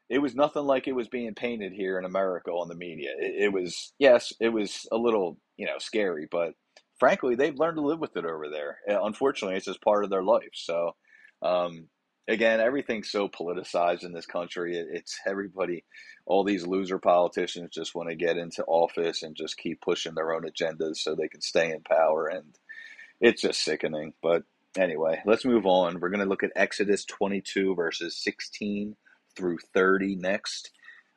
it 0.10 0.20
was 0.20 0.36
nothing 0.36 0.64
like 0.64 0.88
it 0.88 0.96
was 0.96 1.08
being 1.08 1.36
painted 1.36 1.72
here 1.72 2.00
in 2.00 2.06
America 2.06 2.52
on 2.52 2.68
the 2.68 2.76
media. 2.76 3.12
It, 3.20 3.46
it, 3.46 3.54
was, 3.54 3.94
yes, 4.00 4.34
it 4.40 4.50
was 4.50 4.88
a 4.92 4.98
little, 4.98 5.38
you 5.56 5.68
know, 5.68 5.78
scary, 5.78 6.28
but 6.30 6.54
frankly, 7.00 7.36
they've 7.36 7.58
learned 7.58 7.78
to 7.78 7.84
live 7.86 8.00
with 8.00 8.18
it 8.18 8.26
over 8.26 8.50
there. 8.50 8.80
Unfortunately, 8.88 9.56
it's 9.56 9.68
just 9.68 9.82
part 9.84 10.04
of 10.04 10.10
their 10.10 10.24
life. 10.24 10.50
So, 10.54 10.96
um, 11.44 11.88
again, 12.30 12.62
everything's 12.62 13.12
so 13.12 13.28
politicized 13.28 14.04
in 14.04 14.14
this 14.14 14.28
country. 14.28 14.78
It's 14.78 15.20
everybody, 15.26 15.84
all 16.26 16.44
these 16.44 16.66
loser 16.66 17.00
politicians 17.00 17.72
just 17.74 17.96
want 17.96 18.10
to 18.10 18.16
get 18.16 18.38
into 18.38 18.64
office 18.66 19.24
and 19.24 19.36
just 19.36 19.58
keep 19.58 19.82
pushing 19.82 20.14
their 20.14 20.34
own 20.34 20.44
agendas 20.44 20.98
so 20.98 21.16
they 21.16 21.28
can 21.28 21.42
stay 21.42 21.72
in 21.72 21.82
power. 21.82 22.28
And 22.28 22.56
it's 23.20 23.42
just 23.42 23.64
sickening. 23.64 24.14
But 24.22 24.44
anyway, 24.78 25.22
let's 25.26 25.44
move 25.44 25.66
on. 25.66 26.00
We're 26.00 26.10
going 26.10 26.24
to 26.24 26.30
look 26.30 26.44
at 26.44 26.52
Exodus 26.56 27.04
22, 27.06 27.76
verses 27.76 28.16
16 28.16 28.96
through 29.36 29.58
30 29.74 30.16
next. 30.16 30.72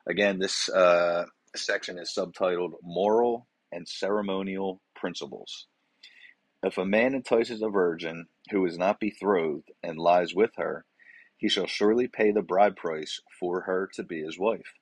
Again, 0.07 0.38
this 0.38 0.68
uh, 0.70 1.27
section 1.55 1.98
is 1.98 2.12
subtitled 2.16 2.72
Moral 2.83 3.46
and 3.70 3.87
Ceremonial 3.87 4.81
Principles. 4.96 5.66
If 6.64 6.79
a 6.79 6.85
man 6.85 7.14
entices 7.14 7.61
a 7.61 7.68
virgin 7.68 8.27
who 8.51 8.64
is 8.66 8.79
not 8.79 9.01
betrothed 9.01 9.70
and 9.83 9.98
lies 9.98 10.33
with 10.35 10.53
her, 10.57 10.85
he 11.42 11.48
shall 11.48 11.66
surely 11.66 12.07
pay 12.07 12.31
the 12.31 12.40
bride 12.40 12.76
price 12.76 13.20
for 13.40 13.62
her 13.62 13.90
to 13.92 14.05
be 14.05 14.22
his 14.22 14.38
wife. 14.38 14.74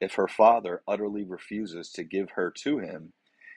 If 0.00 0.14
her 0.14 0.28
father 0.28 0.84
utterly 0.86 1.24
refuses 1.24 1.90
to 1.94 2.04
give 2.04 2.30
her 2.36 2.52
to 2.62 2.78
him, 2.78 3.12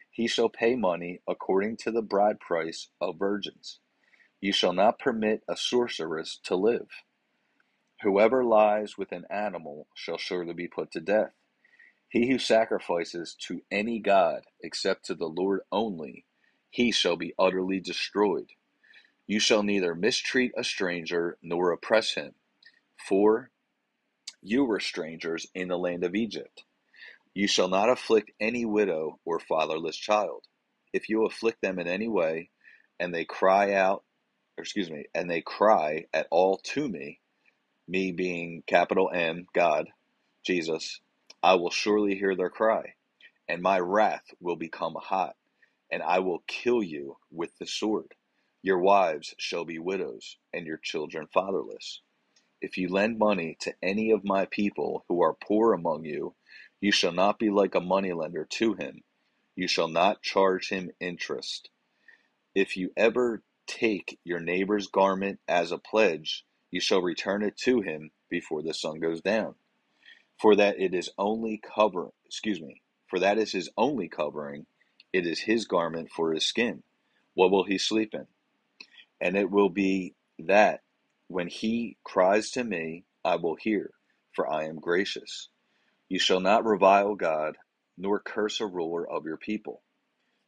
he 0.10 0.28
shall 0.28 0.50
pay 0.50 0.76
money 0.76 1.22
according 1.28 1.78
to 1.78 1.92
the 1.92 2.02
bride 2.02 2.40
price 2.40 2.90
of 3.00 3.20
virgins. 3.20 3.82
You 4.42 4.52
shall 4.52 4.74
not 4.74 4.98
permit 4.98 5.44
a 5.48 5.56
sorceress 5.56 6.40
to 6.46 6.56
live. 6.56 6.90
Whoever 8.02 8.44
lies 8.44 8.98
with 8.98 9.12
an 9.12 9.26
animal 9.30 9.88
shall 9.94 10.18
surely 10.18 10.56
be 10.56 10.68
put 10.68 10.92
to 10.94 11.02
death. 11.02 11.34
He 12.10 12.32
who 12.32 12.40
sacrifices 12.40 13.36
to 13.48 13.62
any 13.72 14.00
god 14.00 14.46
except 14.64 15.06
to 15.06 15.16
the 15.16 15.30
Lord 15.30 15.62
only, 15.72 16.26
he 16.72 16.92
shall 16.92 17.16
be 17.16 17.36
utterly 17.38 17.80
destroyed. 17.80 18.54
You 19.28 19.40
shall 19.40 19.64
neither 19.64 19.96
mistreat 19.96 20.54
a 20.58 20.64
stranger 20.66 21.38
nor 21.44 21.72
oppress 21.72 22.16
him, 22.16 22.34
for 23.08 23.52
you 24.42 24.66
were 24.66 24.80
strangers 24.80 25.48
in 25.56 25.70
the 25.70 25.78
land 25.78 26.04
of 26.04 26.16
Egypt. 26.16 26.64
You 27.34 27.48
shall 27.48 27.70
not 27.70 27.90
afflict 27.90 28.32
any 28.42 28.66
widow 28.66 29.20
or 29.26 29.40
fatherless 29.40 29.98
child. 29.98 30.46
If 30.94 31.10
you 31.10 31.26
afflict 31.26 31.62
them 31.62 31.80
in 31.80 31.88
any 31.88 32.10
way, 32.10 32.52
and 33.00 33.14
they 33.16 33.26
cry 33.26 33.74
out, 33.76 34.04
excuse 34.58 34.92
me, 34.92 35.06
and 35.16 35.30
they 35.30 35.42
cry 35.42 36.06
at 36.14 36.28
all 36.32 36.58
to 36.60 36.90
me, 36.90 37.22
me 37.88 38.12
being 38.12 38.64
capital 38.68 39.12
M, 39.14 39.48
God, 39.54 39.90
Jesus, 40.46 41.02
I 41.44 41.56
will 41.56 41.72
surely 41.72 42.16
hear 42.16 42.36
their 42.36 42.50
cry, 42.52 42.96
and 43.50 43.62
my 43.62 43.80
wrath 43.80 44.26
will 44.42 44.58
become 44.58 44.96
hot, 45.00 45.36
and 45.92 46.04
I 46.04 46.20
will 46.20 46.44
kill 46.48 46.84
you 46.84 47.18
with 47.32 47.52
the 47.60 47.68
sword. 47.68 48.14
Your 48.64 48.80
wives 48.80 49.36
shall 49.38 49.66
be 49.66 49.80
widows, 49.80 50.38
and 50.54 50.68
your 50.68 50.80
children 50.84 51.28
fatherless. 51.34 52.02
If 52.62 52.78
you 52.78 52.90
lend 52.90 53.18
money 53.18 53.58
to 53.62 53.74
any 53.82 54.12
of 54.12 54.26
my 54.26 54.46
people 54.46 55.06
who 55.08 55.22
are 55.22 55.34
poor 55.34 55.74
among 55.74 56.06
you, 56.06 56.36
you 56.82 56.92
shall 56.92 57.14
not 57.14 57.40
be 57.40 57.50
like 57.50 57.76
a 57.76 57.82
moneylender 57.82 58.46
to 58.52 58.74
him. 58.74 59.04
You 59.56 59.68
shall 59.68 59.88
not 59.88 60.22
charge 60.22 60.70
him 60.70 60.92
interest. 61.00 61.70
If 62.56 62.76
you 62.76 62.92
ever 62.98 63.44
take 63.68 64.20
your 64.24 64.40
neighbor's 64.40 64.88
garment 64.88 65.40
as 65.48 65.72
a 65.72 65.78
pledge, 65.78 66.46
you 66.72 66.82
shall 66.82 67.02
return 67.02 67.44
it 67.44 67.58
to 67.58 67.82
him 67.82 68.12
before 68.30 68.62
the 68.62 68.74
sun 68.74 69.00
goes 69.00 69.22
down. 69.22 69.56
For 70.40 70.56
that 70.56 70.80
it 70.80 70.94
is 70.94 71.10
only 71.18 71.62
cover 71.64 72.10
excuse 72.26 72.62
me, 72.62 72.82
for 73.08 73.20
that 73.20 73.38
is 73.38 73.52
his 73.52 73.70
only 73.78 74.08
covering, 74.08 74.66
it 75.12 75.26
is 75.26 75.40
his 75.42 75.66
garment 75.66 76.12
for 76.12 76.34
his 76.34 76.46
skin. 76.46 76.84
What 77.34 77.52
will 77.52 77.64
he 77.64 77.78
sleep 77.78 78.14
in? 78.14 78.28
And 79.20 79.36
it 79.36 79.50
will 79.50 79.70
be 79.70 80.16
that 80.40 80.82
when 81.30 81.50
he 81.50 81.98
cries 82.06 82.52
to 82.54 82.66
me, 82.66 83.06
I 83.26 83.38
will 83.38 83.58
hear, 83.58 83.92
for 84.36 84.52
I 84.52 84.66
am 84.66 84.80
gracious. 84.82 85.50
You 86.10 86.20
shall 86.20 86.40
not 86.42 86.66
revile 86.66 87.16
God, 87.16 87.58
nor 87.98 88.20
curse 88.20 88.62
a 88.62 88.68
ruler 88.68 89.10
of 89.10 89.26
your 89.26 89.38
people. 89.38 89.82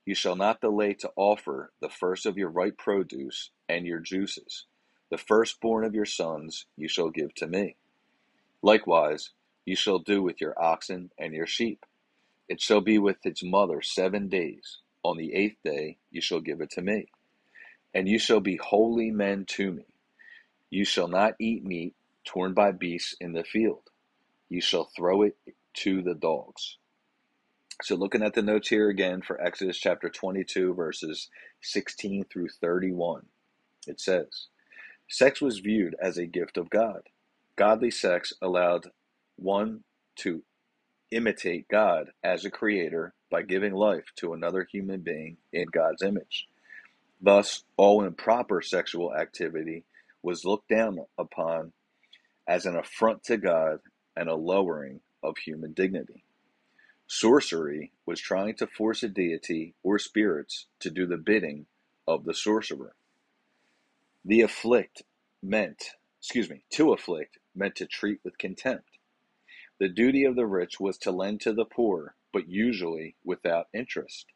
You 0.06 0.16
shall 0.16 0.36
not 0.36 0.62
delay 0.62 0.96
to 0.96 1.12
offer 1.16 1.74
the 1.82 1.90
first 1.90 2.26
of 2.26 2.38
your 2.38 2.50
ripe 2.50 2.78
produce 2.78 3.52
and 3.70 3.86
your 3.86 4.00
juices 4.00 4.66
the 5.12 5.18
firstborn 5.18 5.84
of 5.86 5.94
your 5.94 6.06
sons 6.06 6.66
you 6.78 6.88
shall 6.88 7.10
give 7.10 7.36
to 7.36 7.46
me. 7.46 7.76
Likewise, 8.64 9.32
you 9.66 9.76
shall 9.76 10.00
do 10.00 10.24
with 10.24 10.42
your 10.42 10.62
oxen 10.62 11.12
and 11.20 11.34
your 11.34 11.48
sheep. 11.48 11.86
It 12.50 12.62
shall 12.62 12.82
be 12.82 13.00
with 13.00 13.18
its 13.26 13.44
mother 13.44 13.82
seven 13.82 14.30
days. 14.30 14.80
On 15.04 15.18
the 15.18 15.34
eighth 15.36 15.58
day 15.66 15.98
you 16.12 16.22
shall 16.22 16.42
give 16.42 16.62
it 16.62 16.72
to 16.72 16.82
me. 16.82 17.08
And 17.94 18.10
you 18.10 18.20
shall 18.20 18.42
be 18.42 18.58
holy 18.58 19.12
men 19.12 19.46
to 19.52 19.72
me. 19.74 19.86
You 20.72 20.86
shall 20.86 21.10
not 21.10 21.36
eat 21.40 21.66
meat 21.66 21.96
torn 22.26 22.54
by 22.54 22.72
beasts 22.72 23.16
in 23.20 23.34
the 23.34 23.44
field. 23.44 23.84
You 24.50 24.62
shall 24.62 24.86
throw 24.96 25.24
it 25.24 25.38
to 25.76 26.02
the 26.02 26.16
dogs. 26.16 26.78
So, 27.84 27.96
looking 27.96 28.24
at 28.24 28.34
the 28.34 28.42
notes 28.42 28.70
here 28.70 28.90
again 28.90 29.22
for 29.22 29.42
Exodus 29.42 29.78
chapter 29.78 30.10
22, 30.10 30.74
verses 30.74 31.30
16 31.62 32.26
through 32.26 32.50
31, 32.50 33.26
it 33.88 34.00
says, 34.00 34.48
Sex 35.10 35.42
was 35.42 35.60
viewed 35.60 35.96
as 36.02 36.18
a 36.18 36.26
gift 36.26 36.58
of 36.58 36.70
God. 36.70 37.02
Godly 37.58 37.92
sex 37.92 38.34
allowed 38.42 38.92
one 39.36 39.84
to 40.18 40.44
imitate 41.12 41.68
God 41.68 42.12
as 42.24 42.46
a 42.46 42.52
creator 42.52 43.14
by 43.30 43.42
giving 43.42 43.74
life 43.74 44.06
to 44.18 44.34
another 44.34 44.68
human 44.72 45.02
being 45.02 45.38
in 45.52 45.66
God's 45.66 46.02
image. 46.02 46.48
Thus, 47.22 47.64
all 47.78 48.04
improper 48.04 48.62
sexual 48.62 49.14
activity 49.14 49.84
was 50.24 50.46
looked 50.46 50.70
down 50.70 51.00
upon 51.18 51.74
as 52.48 52.66
an 52.66 52.76
affront 52.76 53.24
to 53.24 53.38
God 53.38 53.80
and 54.16 54.30
a 54.30 54.36
lowering 54.36 55.02
of 55.24 55.38
human 55.38 55.74
dignity. 55.74 56.24
Sorcery 57.08 57.92
was 58.06 58.20
trying 58.22 58.56
to 58.56 58.68
force 58.68 59.04
a 59.04 59.10
deity 59.10 59.76
or 59.84 60.00
spirits 60.00 60.68
to 60.80 60.90
do 60.90 61.06
the 61.06 61.18
bidding 61.18 61.66
of 62.08 62.24
the 62.24 62.34
sorcerer. 62.34 62.96
The 64.24 64.42
afflict 64.42 65.04
meant, 65.42 65.92
excuse 66.20 66.50
me, 66.50 66.64
to 66.72 66.94
afflict 66.94 67.38
meant 67.56 67.76
to 67.78 67.86
treat 67.86 68.20
with 68.24 68.38
contempt. 68.38 68.98
The 69.80 69.90
duty 69.90 70.24
of 70.26 70.36
the 70.36 70.46
rich 70.46 70.80
was 70.80 70.98
to 71.00 71.12
lend 71.12 71.42
to 71.42 71.54
the 71.54 71.66
poor, 71.66 72.16
but 72.32 72.48
usually 72.48 73.16
without 73.24 73.68
interest. 73.74 74.28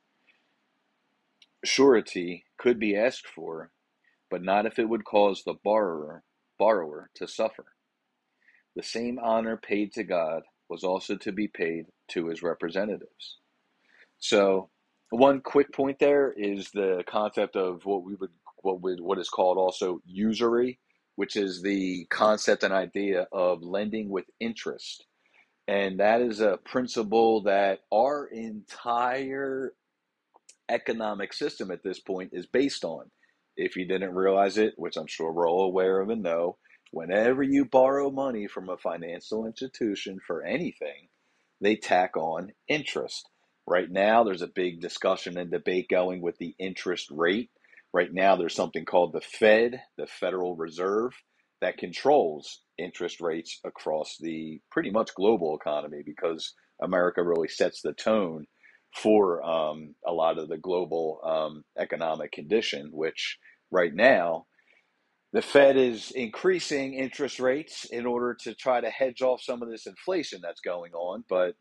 Surety 1.63 2.45
could 2.57 2.79
be 2.79 2.95
asked 2.95 3.27
for, 3.27 3.71
but 4.29 4.43
not 4.43 4.65
if 4.65 4.79
it 4.79 4.89
would 4.89 5.05
cause 5.05 5.43
the 5.43 5.55
borrower 5.63 6.23
borrower 6.57 7.09
to 7.15 7.27
suffer. 7.27 7.65
The 8.75 8.83
same 8.83 9.19
honor 9.19 9.57
paid 9.57 9.93
to 9.93 10.03
God 10.03 10.43
was 10.69 10.83
also 10.83 11.17
to 11.17 11.31
be 11.31 11.47
paid 11.47 11.85
to 12.09 12.27
his 12.27 12.43
representatives. 12.43 13.37
So, 14.19 14.69
one 15.11 15.41
quick 15.41 15.73
point 15.73 15.99
there 15.99 16.33
is 16.35 16.71
the 16.71 17.03
concept 17.07 17.55
of 17.55 17.85
what 17.85 18.03
we 18.03 18.15
would 18.15 18.31
what 18.57 18.81
would 18.81 18.99
what 19.01 19.19
is 19.19 19.29
called 19.29 19.57
also 19.57 20.01
usury, 20.05 20.79
which 21.15 21.35
is 21.35 21.61
the 21.61 22.05
concept 22.09 22.63
and 22.63 22.73
idea 22.73 23.27
of 23.31 23.61
lending 23.63 24.09
with 24.09 24.25
interest. 24.39 25.05
And 25.67 25.99
that 25.99 26.21
is 26.21 26.41
a 26.41 26.57
principle 26.65 27.43
that 27.43 27.81
our 27.93 28.27
entire 28.27 29.73
economic 30.69 31.33
system 31.33 31.71
at 31.71 31.83
this 31.83 31.99
point 31.99 32.31
is 32.33 32.45
based 32.47 32.83
on. 32.85 33.11
If 33.57 33.75
you 33.75 33.87
didn't 33.87 34.15
realize 34.15 34.57
it, 34.57 34.73
which 34.77 34.97
I'm 34.97 35.07
sure 35.07 35.31
we're 35.31 35.49
all 35.49 35.65
aware 35.65 36.01
of 36.01 36.09
and 36.09 36.23
know, 36.23 36.57
whenever 36.91 37.43
you 37.43 37.65
borrow 37.65 38.11
money 38.11 38.47
from 38.47 38.69
a 38.69 38.77
financial 38.77 39.45
institution 39.45 40.19
for 40.25 40.43
anything, 40.43 41.09
they 41.61 41.75
tack 41.75 42.17
on 42.17 42.51
interest. 42.67 43.29
Right 43.67 43.89
now, 43.89 44.23
there's 44.23 44.41
a 44.43 44.47
big 44.47 44.81
discussion 44.81 45.37
and 45.37 45.51
debate 45.51 45.87
going 45.89 46.21
with 46.21 46.37
the 46.37 46.55
interest 46.59 47.09
rate 47.11 47.49
Right 47.95 48.13
now, 48.13 48.35
there's 48.35 48.53
something 48.53 48.83
called 48.83 49.13
the 49.13 49.21
Fed, 49.21 49.81
the 49.97 50.05
Federal 50.05 50.57
Reserve, 50.57 51.13
that 51.61 51.77
controls 51.77 52.59
interest 52.77 53.21
rates 53.21 53.61
across 53.63 54.17
the 54.19 54.59
pretty 54.69 54.91
much 54.91 55.15
global 55.15 55.55
economy 55.55 56.01
because 56.05 56.55
America 56.81 57.23
really 57.23 57.47
sets 57.47 57.79
the 57.81 57.93
tone 57.93 58.47
for 58.95 59.43
um, 59.43 59.95
a 60.05 60.11
lot 60.13 60.37
of 60.37 60.47
the 60.49 60.57
global 60.57 61.19
um, 61.23 61.63
economic 61.77 62.31
condition, 62.31 62.89
which 62.93 63.37
right 63.71 63.93
now 63.93 64.45
the 65.33 65.41
Fed 65.41 65.75
is 65.77 66.11
increasing 66.11 66.93
interest 66.93 67.39
rates 67.39 67.85
in 67.85 68.05
order 68.05 68.35
to 68.43 68.55
try 68.55 68.79
to 68.79 68.89
hedge 68.89 69.21
off 69.21 69.41
some 69.41 69.61
of 69.61 69.69
this 69.69 69.85
inflation 69.85 70.39
that's 70.41 70.61
going 70.61 70.93
on. 70.93 71.25
But 71.29 71.55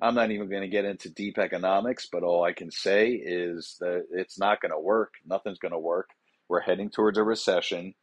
I'm 0.00 0.14
not 0.14 0.30
even 0.30 0.48
going 0.48 0.62
to 0.62 0.68
get 0.68 0.84
into 0.84 1.10
deep 1.10 1.38
economics, 1.38 2.08
but 2.12 2.22
all 2.22 2.44
I 2.44 2.52
can 2.52 2.70
say 2.70 3.10
is 3.12 3.76
that 3.80 4.04
it's 4.12 4.38
not 4.38 4.60
going 4.60 4.72
to 4.72 4.78
work. 4.78 5.14
Nothing's 5.26 5.58
going 5.58 5.72
to 5.72 5.78
work. 5.78 6.08
We're 6.48 6.60
heading 6.60 6.90
towards 6.90 7.18
a 7.18 7.24
recession, 7.24 7.94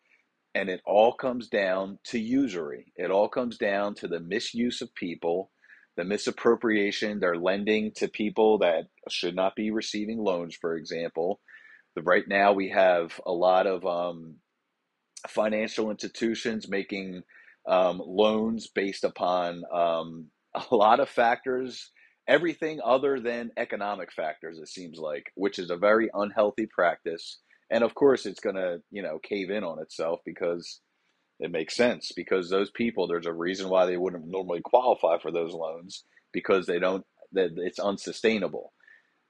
and 0.56 0.70
it 0.70 0.82
all 0.86 1.14
comes 1.14 1.48
down 1.48 2.00
to 2.08 2.20
usury. 2.20 2.92
It 2.98 3.12
all 3.12 3.30
comes 3.30 3.58
down 3.58 3.96
to 3.96 4.08
the 4.10 4.20
misuse 4.20 4.82
of 4.82 4.94
people, 4.96 5.52
the 5.98 6.04
misappropriation. 6.04 7.20
They're 7.20 7.38
lending 7.38 7.92
to 7.98 8.08
people 8.08 8.60
that 8.60 8.86
should 9.10 9.36
not 9.36 9.56
be 9.56 9.72
receiving 9.72 10.20
loans, 10.20 10.56
for 10.60 10.76
example. 10.76 11.40
Right 12.02 12.28
now, 12.28 12.54
we 12.54 12.70
have 12.70 13.20
a 13.26 13.32
lot 13.32 13.68
of 13.68 13.86
um, 13.86 14.38
financial 15.28 15.92
institutions 15.92 16.68
making 16.68 17.24
um, 17.68 18.02
loans 18.06 18.68
based 18.68 19.04
upon 19.04 19.64
um, 19.74 20.28
a 20.72 20.76
lot 20.76 21.00
of 21.00 21.10
factors, 21.10 21.92
everything 22.28 22.80
other 22.84 23.20
than 23.20 23.52
economic 23.58 24.12
factors, 24.12 24.60
it 24.60 24.68
seems 24.68 25.00
like, 25.00 25.32
which 25.36 25.60
is 25.60 25.70
a 25.70 25.78
very 25.78 26.10
unhealthy 26.14 26.68
practice. 26.68 27.40
And 27.72 27.84
of 27.84 27.96
course, 27.96 28.26
it's 28.26 28.40
going 28.40 28.56
to, 28.56 28.82
you 28.92 29.02
know, 29.02 29.20
cave 29.24 29.50
in 29.50 29.64
on 29.64 29.80
itself 29.80 30.20
because 30.26 30.82
it 31.40 31.52
makes 31.52 31.76
sense. 31.76 32.12
Because 32.16 32.50
those 32.50 32.72
people, 32.72 33.08
there's 33.08 33.26
a 33.26 33.34
reason 33.34 33.70
why 33.70 33.86
they 33.86 33.98
wouldn't 33.98 34.28
normally 34.28 34.62
qualify 34.64 35.18
for 35.20 35.32
those 35.32 35.54
loans 35.54 36.04
because 36.32 36.66
they 36.66 36.80
don't, 36.80 37.06
that 37.34 37.52
it's 37.58 37.80
unsustainable 37.80 38.74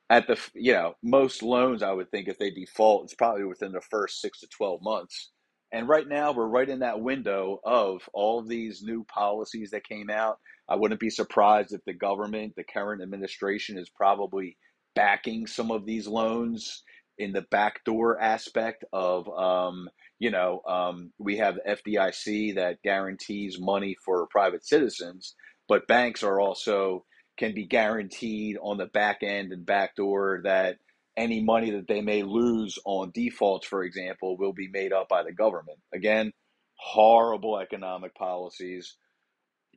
at 0.10 0.28
the 0.28 0.38
you 0.54 0.74
know 0.74 0.94
most 1.02 1.42
loans 1.42 1.82
i 1.82 1.92
would 1.92 2.12
think 2.12 2.28
if 2.28 2.38
they 2.38 2.50
default 2.52 3.06
it's 3.06 3.16
probably 3.16 3.46
within 3.46 3.72
the 3.72 3.80
first 3.90 4.20
six 4.20 4.42
to 4.42 4.48
12 4.48 4.82
months 4.82 5.32
and 5.74 5.90
right 5.90 6.08
now, 6.08 6.32
we're 6.32 6.46
right 6.46 6.70
in 6.70 6.80
that 6.80 7.02
window 7.02 7.60
of 7.66 8.08
all 8.14 8.40
of 8.40 8.48
these 8.48 8.84
new 8.84 9.04
policies 9.06 9.72
that 9.72 9.88
came 9.88 10.08
out. 10.12 10.38
I 10.70 10.76
wouldn't 10.76 11.00
be 11.00 11.10
surprised 11.10 11.74
if 11.74 11.82
the 11.86 11.96
government, 11.96 12.54
the 12.56 12.64
current 12.64 13.02
administration, 13.02 13.80
is 13.80 13.90
probably 13.90 14.56
backing 14.96 15.48
some 15.48 15.72
of 15.72 15.88
these 15.88 16.08
loans 16.08 16.84
in 17.18 17.34
the 17.34 17.46
backdoor 17.52 18.20
aspect 18.20 18.84
of, 18.92 19.28
um, 19.30 19.90
you 20.20 20.32
know, 20.32 20.62
um, 20.68 21.12
we 21.18 21.38
have 21.38 21.60
FDIC 21.68 22.56
that 22.56 22.82
guarantees 22.84 23.60
money 23.60 23.96
for 24.06 24.28
private 24.28 24.66
citizens, 24.66 25.36
but 25.68 25.88
banks 25.88 26.24
are 26.24 26.40
also 26.40 27.06
can 27.38 27.54
be 27.54 27.66
guaranteed 27.66 28.58
on 28.62 28.78
the 28.78 28.86
back 28.86 29.24
end 29.24 29.52
and 29.52 29.66
backdoor 29.66 30.42
that 30.44 30.78
any 31.16 31.42
money 31.42 31.72
that 31.72 31.88
they 31.88 32.02
may 32.02 32.24
lose 32.24 32.78
on 32.86 33.12
defaults, 33.14 33.68
for 33.68 33.84
example, 33.84 34.38
will 34.38 34.54
be 34.54 34.68
made 34.68 34.94
up 34.94 35.08
by 35.10 35.24
the 35.24 35.32
government. 35.32 35.80
Again, 35.94 36.32
horrible 36.76 37.60
economic 37.60 38.16
policies, 38.16 38.96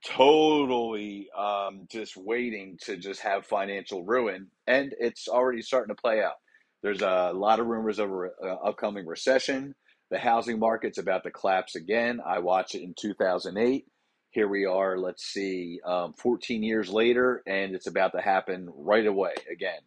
totally 0.05 1.29
um, 1.37 1.87
just 1.91 2.17
waiting 2.17 2.79
to 2.83 2.97
just 2.97 3.21
have 3.21 3.47
financial 3.47 4.05
ruin, 4.05 4.49
and 4.67 4.95
it's 4.99 5.29
already 5.29 5.63
starting 5.63 5.95
to 5.95 6.01
play 6.01 6.23
out. 6.23 6.37
There's 6.83 7.03
a 7.03 7.33
lot 7.35 7.61
of 7.61 7.67
rumors 7.67 7.99
of 7.99 8.11
an 8.11 8.31
uh, 8.43 8.47
upcoming 8.69 9.07
recession. 9.07 9.75
The 10.11 10.19
housing 10.19 10.59
market's 10.59 10.99
about 10.99 11.25
to 11.25 11.31
collapse 11.31 11.75
again. 11.75 12.21
I 12.25 12.39
watched 12.39 12.75
it 12.75 12.83
in 12.83 12.95
2008. 12.99 13.87
Here 14.31 14.49
we 14.49 14.67
are, 14.67 14.99
let's 14.99 15.25
see, 15.25 15.81
um, 15.85 16.13
14 16.13 16.63
years 16.63 16.91
later, 16.91 17.43
and 17.47 17.75
it's 17.75 17.87
about 17.87 18.13
to 18.13 18.21
happen 18.21 18.69
right 18.77 19.07
away 19.07 19.33
again. 19.51 19.81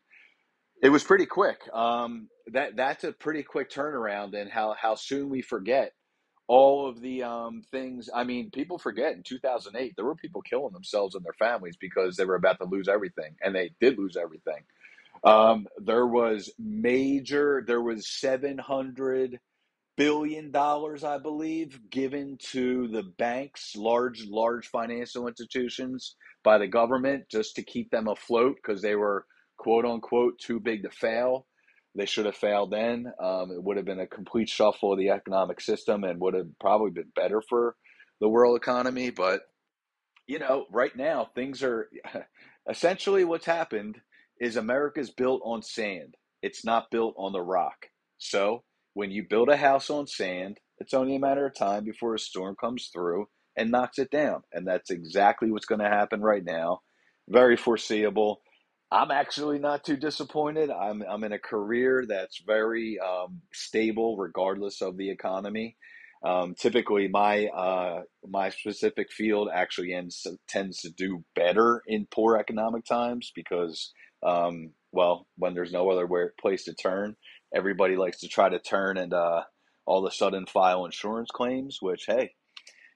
It 0.82 0.90
was 0.90 1.04
pretty 1.04 1.26
quick. 1.26 1.62
Um, 1.74 2.30
that 2.48 2.76
that's 2.76 3.04
a 3.04 3.12
pretty 3.12 3.44
quick 3.44 3.70
turnaround, 3.70 4.34
and 4.34 4.50
how 4.50 4.76
how 4.80 4.96
soon 4.96 5.30
we 5.30 5.42
forget 5.42 5.94
all 6.48 6.90
of 6.90 7.00
the 7.00 7.24
um, 7.24 7.62
things. 7.70 8.10
I 8.14 8.24
mean, 8.24 8.50
people 8.50 8.80
forget 8.80 9.14
in 9.14 9.24
2008 9.24 9.94
there 9.96 10.06
were 10.06 10.16
people 10.16 10.42
killing 10.42 10.74
themselves 10.74 11.16
and 11.16 11.24
their 11.24 11.34
families 11.34 11.78
because 11.80 12.16
they 12.16 12.26
were 12.26 12.36
about 12.36 12.58
to 12.60 12.66
lose 12.66 12.88
everything, 12.88 13.36
and 13.42 13.54
they 13.54 13.72
did 13.80 13.98
lose 13.98 14.18
everything. 14.18 14.64
Um, 15.24 15.68
there 15.78 16.08
was 16.08 16.52
major. 16.58 17.64
There 17.66 17.82
was 17.82 18.10
700 18.10 19.40
billion 19.98 20.50
dollars, 20.52 21.04
I 21.04 21.18
believe, 21.18 21.80
given 21.90 22.38
to 22.52 22.88
the 22.88 23.04
banks, 23.04 23.76
large 23.76 24.26
large 24.26 24.68
financial 24.68 25.28
institutions 25.28 26.16
by 26.44 26.58
the 26.58 26.68
government 26.68 27.26
just 27.30 27.56
to 27.56 27.64
keep 27.64 27.92
them 27.92 28.08
afloat 28.08 28.56
because 28.56 28.82
they 28.82 28.96
were 28.96 29.26
quote 29.58 29.86
unquote 29.86 30.40
too 30.40 30.60
big 30.60 30.84
to 30.84 30.90
fail. 30.90 31.46
They 31.96 32.06
should 32.06 32.26
have 32.26 32.36
failed 32.36 32.72
then. 32.72 33.12
Um, 33.22 33.52
it 33.52 33.62
would 33.62 33.76
have 33.78 33.86
been 33.86 34.00
a 34.00 34.08
complete 34.08 34.48
shuffle 34.48 34.94
of 34.94 35.00
the 35.00 35.10
economic 35.10 35.60
system 35.60 36.04
and 36.06 36.22
would 36.22 36.34
have 36.34 36.48
probably 36.60 36.92
been 36.92 37.12
better 37.16 37.42
for 37.42 37.76
the 38.22 38.30
world 38.30 38.56
economy. 38.56 39.10
But, 39.10 39.42
you 40.28 40.40
know, 40.40 40.66
right 40.72 40.96
now, 40.96 41.30
things 41.36 41.62
are 41.64 41.90
essentially 42.70 43.26
what's 43.26 43.46
happened 43.46 44.00
is 44.40 44.56
America's 44.56 45.12
built 45.12 45.42
on 45.44 45.62
sand, 45.62 46.16
it's 46.42 46.64
not 46.66 46.92
built 46.92 47.16
on 47.18 47.34
the 47.34 47.42
rock. 47.42 47.88
So 48.18 48.64
when 48.94 49.12
you 49.12 49.26
build 49.30 49.50
a 49.50 49.58
house 49.58 49.90
on 49.90 50.08
sand, 50.08 50.60
it's 50.80 50.94
only 50.94 51.16
a 51.16 51.20
matter 51.20 51.46
of 51.46 51.56
time 51.56 51.84
before 51.84 52.16
a 52.16 52.20
storm 52.20 52.56
comes 52.60 52.90
through 52.94 53.28
and 53.56 53.72
knocks 53.72 54.00
it 54.00 54.12
down. 54.12 54.44
And 54.54 54.66
that's 54.68 54.90
exactly 54.90 55.52
what's 55.52 55.66
going 55.66 55.82
to 55.82 55.90
happen 55.90 56.22
right 56.22 56.44
now. 56.44 56.82
Very 57.28 57.58
foreseeable. 57.58 58.42
I'm 58.92 59.12
actually 59.12 59.60
not 59.60 59.84
too 59.84 59.98
disappointed. 59.98 60.72
I'm 60.72 61.04
I'm 61.08 61.24
in 61.24 61.32
a 61.32 61.40
career 61.40 62.06
that's 62.08 62.42
very 62.46 62.98
um, 63.00 63.42
stable, 63.54 64.18
regardless 64.18 64.82
of 64.82 64.98
the 64.98 65.12
economy. 65.12 65.76
Um, 66.26 66.56
typically, 66.60 67.08
my 67.08 67.48
uh, 67.48 68.02
my 68.28 68.50
specific 68.50 69.12
field 69.12 69.50
actually 69.54 69.94
ends 69.94 70.26
tends 70.48 70.80
to 70.82 70.90
do 70.90 71.24
better 71.36 71.84
in 71.88 72.08
poor 72.12 72.38
economic 72.38 72.84
times 72.86 73.32
because, 73.36 73.94
um, 74.24 74.72
well, 74.92 75.28
when 75.38 75.54
there's 75.54 75.72
no 75.72 75.90
other 75.90 76.06
where, 76.06 76.34
place 76.40 76.66
to 76.66 76.74
turn, 76.74 77.16
everybody 77.54 77.96
likes 77.96 78.20
to 78.20 78.28
try 78.28 78.50
to 78.50 78.60
turn 78.60 78.98
and 78.98 79.14
uh, 79.14 79.44
all 79.86 80.06
of 80.06 80.12
a 80.12 80.16
sudden 80.16 80.46
file 80.46 80.86
insurance 80.86 81.30
claims. 81.32 81.78
Which, 81.82 82.06
hey, 82.08 82.32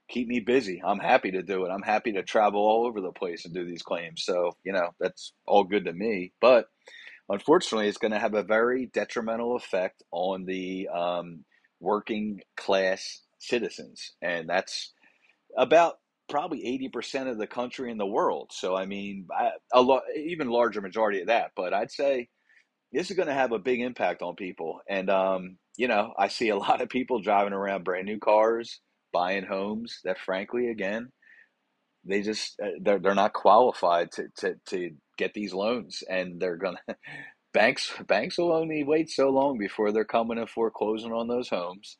keep 0.09 0.27
me 0.27 0.39
busy. 0.39 0.81
I'm 0.85 0.99
happy 0.99 1.31
to 1.31 1.43
do 1.43 1.65
it. 1.65 1.69
I'm 1.69 1.81
happy 1.81 2.13
to 2.13 2.23
travel 2.23 2.61
all 2.61 2.85
over 2.85 3.01
the 3.01 3.11
place 3.11 3.45
and 3.45 3.53
do 3.53 3.65
these 3.65 3.81
claims. 3.81 4.23
So, 4.23 4.57
you 4.63 4.73
know, 4.73 4.89
that's 4.99 5.33
all 5.45 5.63
good 5.63 5.85
to 5.85 5.93
me. 5.93 6.33
But 6.41 6.67
unfortunately, 7.29 7.87
it's 7.87 7.97
going 7.97 8.11
to 8.11 8.19
have 8.19 8.35
a 8.35 8.43
very 8.43 8.87
detrimental 8.93 9.55
effect 9.55 10.03
on 10.11 10.45
the 10.45 10.89
um, 10.89 11.45
working 11.79 12.41
class 12.57 13.21
citizens. 13.39 14.11
And 14.21 14.49
that's 14.49 14.93
about 15.57 15.95
probably 16.29 16.89
80% 16.93 17.29
of 17.29 17.37
the 17.37 17.47
country 17.47 17.91
in 17.91 17.97
the 17.97 18.05
world. 18.05 18.51
So, 18.53 18.75
I 18.75 18.85
mean, 18.85 19.27
I, 19.31 19.51
a 19.73 19.81
lot, 19.81 20.03
even 20.15 20.49
larger 20.49 20.81
majority 20.81 21.21
of 21.21 21.27
that. 21.27 21.51
But 21.55 21.73
I'd 21.73 21.91
say 21.91 22.29
this 22.91 23.09
is 23.11 23.17
going 23.17 23.27
to 23.27 23.33
have 23.33 23.51
a 23.51 23.59
big 23.59 23.81
impact 23.81 24.21
on 24.21 24.35
people. 24.35 24.81
And, 24.89 25.09
um, 25.09 25.57
you 25.77 25.87
know, 25.87 26.13
I 26.17 26.27
see 26.29 26.49
a 26.49 26.57
lot 26.57 26.81
of 26.81 26.89
people 26.89 27.21
driving 27.21 27.53
around 27.53 27.83
brand 27.83 28.05
new 28.05 28.19
cars 28.19 28.79
buying 29.13 29.45
homes 29.45 29.99
that 30.03 30.19
frankly 30.19 30.67
again 30.69 31.09
they 32.05 32.21
just 32.21 32.59
uh, 32.61 32.69
they're, 32.81 32.99
they're 32.99 33.15
not 33.15 33.31
qualified 33.31 34.11
to, 34.11 34.23
to, 34.37 34.55
to 34.67 34.91
get 35.17 35.33
these 35.33 35.53
loans 35.53 36.03
and 36.09 36.41
they're 36.41 36.57
gonna 36.57 36.79
banks 37.53 37.93
banks 38.07 38.37
will 38.37 38.51
only 38.51 38.83
wait 38.83 39.09
so 39.09 39.29
long 39.29 39.57
before 39.57 39.91
they're 39.91 40.03
coming 40.03 40.39
and 40.39 40.49
foreclosing 40.49 41.13
on 41.13 41.27
those 41.27 41.47
homes 41.47 41.97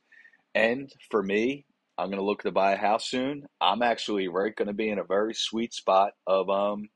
and 0.55 0.91
for 1.11 1.21
me 1.21 1.65
i'm 1.97 2.09
gonna 2.09 2.23
look 2.23 2.43
to 2.43 2.51
buy 2.51 2.73
a 2.73 2.77
house 2.77 3.09
soon 3.09 3.45
i'm 3.61 3.81
actually 3.81 4.27
right 4.27 4.55
gonna 4.55 4.73
be 4.73 4.89
in 4.89 4.99
a 4.99 5.03
very 5.03 5.33
sweet 5.33 5.73
spot 5.73 6.11
of 6.27 6.49
um 6.49 6.89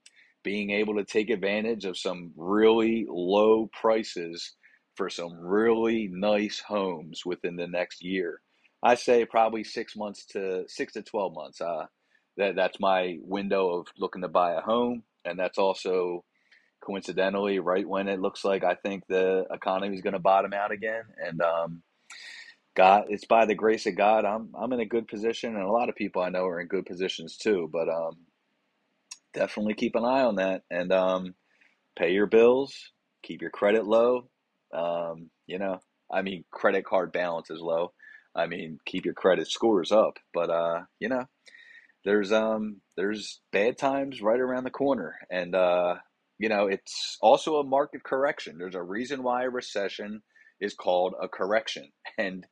being 0.44 0.72
able 0.72 0.96
to 0.96 1.04
take 1.04 1.30
advantage 1.30 1.86
of 1.86 1.98
some 1.98 2.32
really 2.38 3.06
low 3.10 3.70
prices 3.74 4.56
for 4.96 5.10
some 5.10 5.34
really 5.40 6.10
nice 6.12 6.60
homes 6.60 7.24
within 7.26 7.56
the 7.56 7.68
next 7.68 8.04
year 8.04 8.42
I 8.84 8.96
say 8.96 9.26
probably 9.26 9.64
six 9.64 9.96
months 9.96 10.26
to 10.28 10.66
six 10.68 10.94
to 10.94 11.02
twelve 11.02 11.34
months. 11.34 11.62
Uh, 11.62 11.88
that 12.38 12.56
that's 12.56 12.80
my 12.80 13.18
window 13.22 13.80
of 13.80 13.88
looking 13.98 14.22
to 14.22 14.28
buy 14.28 14.54
a 14.54 14.62
home, 14.62 15.04
and 15.26 15.40
that's 15.40 15.58
also 15.58 16.24
coincidentally 16.84 17.60
right 17.60 17.88
when 17.88 18.08
it 18.08 18.22
looks 18.22 18.46
like 18.46 18.64
I 18.64 18.76
think 18.76 19.04
the 19.08 19.46
economy 19.52 19.96
is 19.96 20.02
going 20.02 20.14
to 20.14 20.20
bottom 20.20 20.54
out 20.54 20.72
again. 20.72 21.04
And 21.26 21.42
um, 21.42 21.82
God, 22.78 23.06
it's 23.10 23.26
by 23.26 23.48
the 23.48 23.56
grace 23.56 23.88
of 23.88 23.98
God, 23.98 24.24
I'm 24.24 24.52
I'm 24.56 24.72
in 24.72 24.80
a 24.80 24.86
good 24.86 25.08
position, 25.08 25.56
and 25.56 25.64
a 25.66 25.72
lot 25.72 25.90
of 25.90 25.96
people 25.96 26.22
I 26.22 26.30
know 26.30 26.46
are 26.46 26.62
in 26.62 26.68
good 26.68 26.86
positions 26.86 27.36
too. 27.36 27.68
But 27.74 27.90
um, 27.90 28.18
definitely 29.34 29.74
keep 29.74 29.96
an 29.96 30.06
eye 30.06 30.22
on 30.22 30.36
that, 30.36 30.62
and 30.70 30.92
um, 30.94 31.34
pay 31.98 32.12
your 32.14 32.28
bills, 32.28 32.76
keep 33.24 33.42
your 33.42 33.50
credit 33.50 33.88
low. 33.88 34.30
Um, 34.72 35.32
you 35.48 35.58
know, 35.58 35.80
I 36.12 36.22
mean, 36.22 36.46
credit 36.52 36.86
card 36.86 37.12
balance 37.12 37.50
is 37.50 37.62
low. 37.62 37.94
I 38.36 38.46
mean, 38.46 38.78
keep 38.86 39.06
your 39.06 39.16
credit 39.16 39.48
scores 39.48 39.92
up. 39.92 40.20
But 40.32 40.52
uh, 40.52 40.82
you 41.00 41.10
know, 41.10 41.26
there's 42.06 42.32
um 42.32 42.82
there's 42.96 43.42
bad 43.52 43.80
times 43.80 44.22
right 44.22 44.40
around 44.40 44.66
the 44.66 44.70
corner, 44.70 45.16
and 45.32 45.56
uh, 45.56 45.96
you 46.38 46.50
know, 46.50 46.68
it's 46.68 47.18
also 47.22 47.56
a 47.56 47.64
market 47.64 48.04
correction. 48.04 48.58
There's 48.60 48.76
a 48.76 48.84
reason 48.84 49.24
why 49.24 49.46
a 49.46 49.50
recession 49.50 50.22
is 50.62 50.76
called 50.76 51.16
a 51.20 51.28
correction, 51.28 51.92
and 52.20 52.46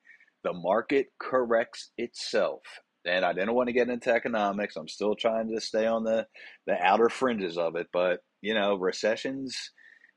the 0.45 0.53
market 0.53 1.07
corrects 1.19 1.91
itself. 1.97 2.61
And 3.05 3.25
I 3.25 3.33
didn't 3.33 3.55
want 3.55 3.67
to 3.67 3.73
get 3.73 3.89
into 3.89 4.11
economics. 4.13 4.77
I'm 4.77 4.87
still 4.87 5.15
trying 5.15 5.53
to 5.53 5.61
stay 5.61 5.87
on 5.87 6.05
the 6.05 6.27
the 6.67 6.81
outer 6.81 7.09
fringes 7.09 7.57
of 7.57 7.75
it, 7.75 7.87
but 7.93 8.21
you 8.41 8.53
know, 8.55 8.75
recessions 8.75 9.71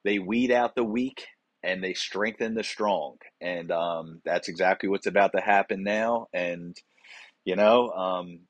they 0.05 0.19
weed 0.21 0.53
out 0.53 0.77
the 0.77 0.85
weak 0.85 1.27
and 1.63 1.83
they 1.83 1.95
strengthen 1.95 2.55
the 2.55 2.65
strong. 2.65 3.17
And 3.41 3.73
um, 3.73 4.21
that's 4.25 4.49
exactly 4.49 4.89
what's 4.89 5.07
about 5.07 5.33
to 5.33 5.41
happen 5.41 5.83
now. 5.83 6.29
And, 6.33 6.77
you 7.45 7.57
know, 7.57 7.91
um, 7.91 8.41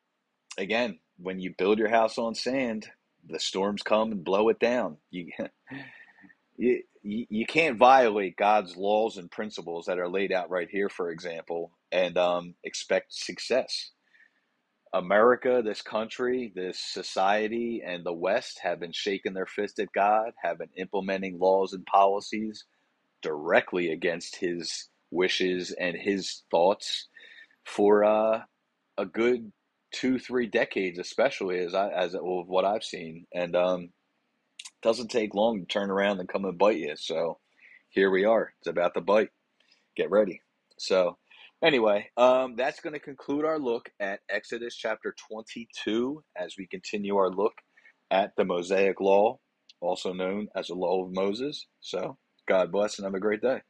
again, 0.59 0.99
when 1.19 1.41
you 1.41 1.55
build 1.57 1.79
your 1.79 1.89
house 1.91 2.19
on 2.19 2.35
sand, 2.35 2.89
the 3.27 3.41
storms 3.41 3.83
come 3.83 4.13
and 4.13 4.25
blow 4.25 4.51
it 4.51 4.61
down. 4.61 4.99
You, 5.11 5.33
you, 6.59 6.83
you 7.31 7.47
can't 7.47 7.79
violate 7.79 8.37
God's 8.37 8.77
laws 8.77 9.17
and 9.17 9.31
principles 9.31 9.87
that 9.87 9.99
are 9.99 10.09
laid 10.09 10.33
out 10.33 10.51
right 10.51 10.69
here, 10.71 10.89
for 10.89 11.11
example, 11.11 11.73
and 11.93 12.19
um, 12.19 12.55
expect 12.65 13.15
success. 13.15 13.93
America, 14.95 15.63
this 15.65 15.83
country, 15.83 16.53
this 16.55 16.79
society, 16.81 17.83
and 17.87 18.05
the 18.05 18.13
West 18.13 18.61
have 18.63 18.81
been 18.81 18.93
shaking 18.93 19.35
their 19.35 19.47
fist 19.47 19.79
at 19.79 19.93
God, 19.95 20.33
have 20.43 20.59
been 20.59 20.71
implementing 20.77 21.39
laws 21.39 21.75
and 21.75 21.87
policies 21.87 22.65
directly 23.23 23.93
against 23.93 24.37
his 24.37 24.89
wishes 25.11 25.73
and 25.79 25.97
his 25.97 26.43
thoughts 26.51 27.09
for 27.65 28.05
uh, 28.05 28.41
a 28.99 29.07
good 29.07 29.53
two, 29.93 30.19
three 30.19 30.47
decades, 30.47 30.99
especially 30.99 31.59
as 31.61 31.75
I 31.75 31.91
as 31.91 32.15
what 32.21 32.65
I've 32.65 32.85
seen, 32.85 33.27
and 33.35 33.57
um, 33.57 33.91
doesn't 34.83 35.11
take 35.11 35.35
long 35.35 35.61
to 35.61 35.67
turn 35.67 35.91
around 35.91 36.21
and 36.21 36.29
come 36.29 36.45
and 36.45 36.59
bite 36.59 36.79
you. 36.79 36.95
So 36.97 37.39
here 37.89 38.11
we 38.11 38.25
are. 38.25 38.53
It's 38.59 38.69
about 38.69 38.95
to 38.95 39.01
bite. 39.01 39.31
Get 39.97 40.11
ready. 40.11 40.41
So 40.79 41.19
anyway, 41.63 42.11
um, 42.17 42.57
that's 42.57 42.81
going 42.81 42.93
to 42.93 43.01
conclude 43.01 43.45
our 43.45 43.59
look 43.59 43.91
at 44.01 44.21
Exodus 44.29 44.77
chapter 44.77 45.15
22 45.31 46.23
as 46.37 46.55
we 46.59 46.67
continue 46.67 47.17
our 47.17 47.31
look 47.31 47.55
at 48.11 48.33
the 48.37 48.45
Mosaic 48.45 49.01
Law, 49.01 49.39
also 49.81 50.13
known 50.13 50.49
as 50.55 50.69
the 50.69 50.75
Law 50.75 51.05
of 51.05 51.13
Moses. 51.13 51.67
So 51.81 52.17
God 52.47 52.73
bless 52.73 52.99
and 52.99 53.05
have 53.05 53.15
a 53.15 53.21
great 53.21 53.43
day. 53.43 53.61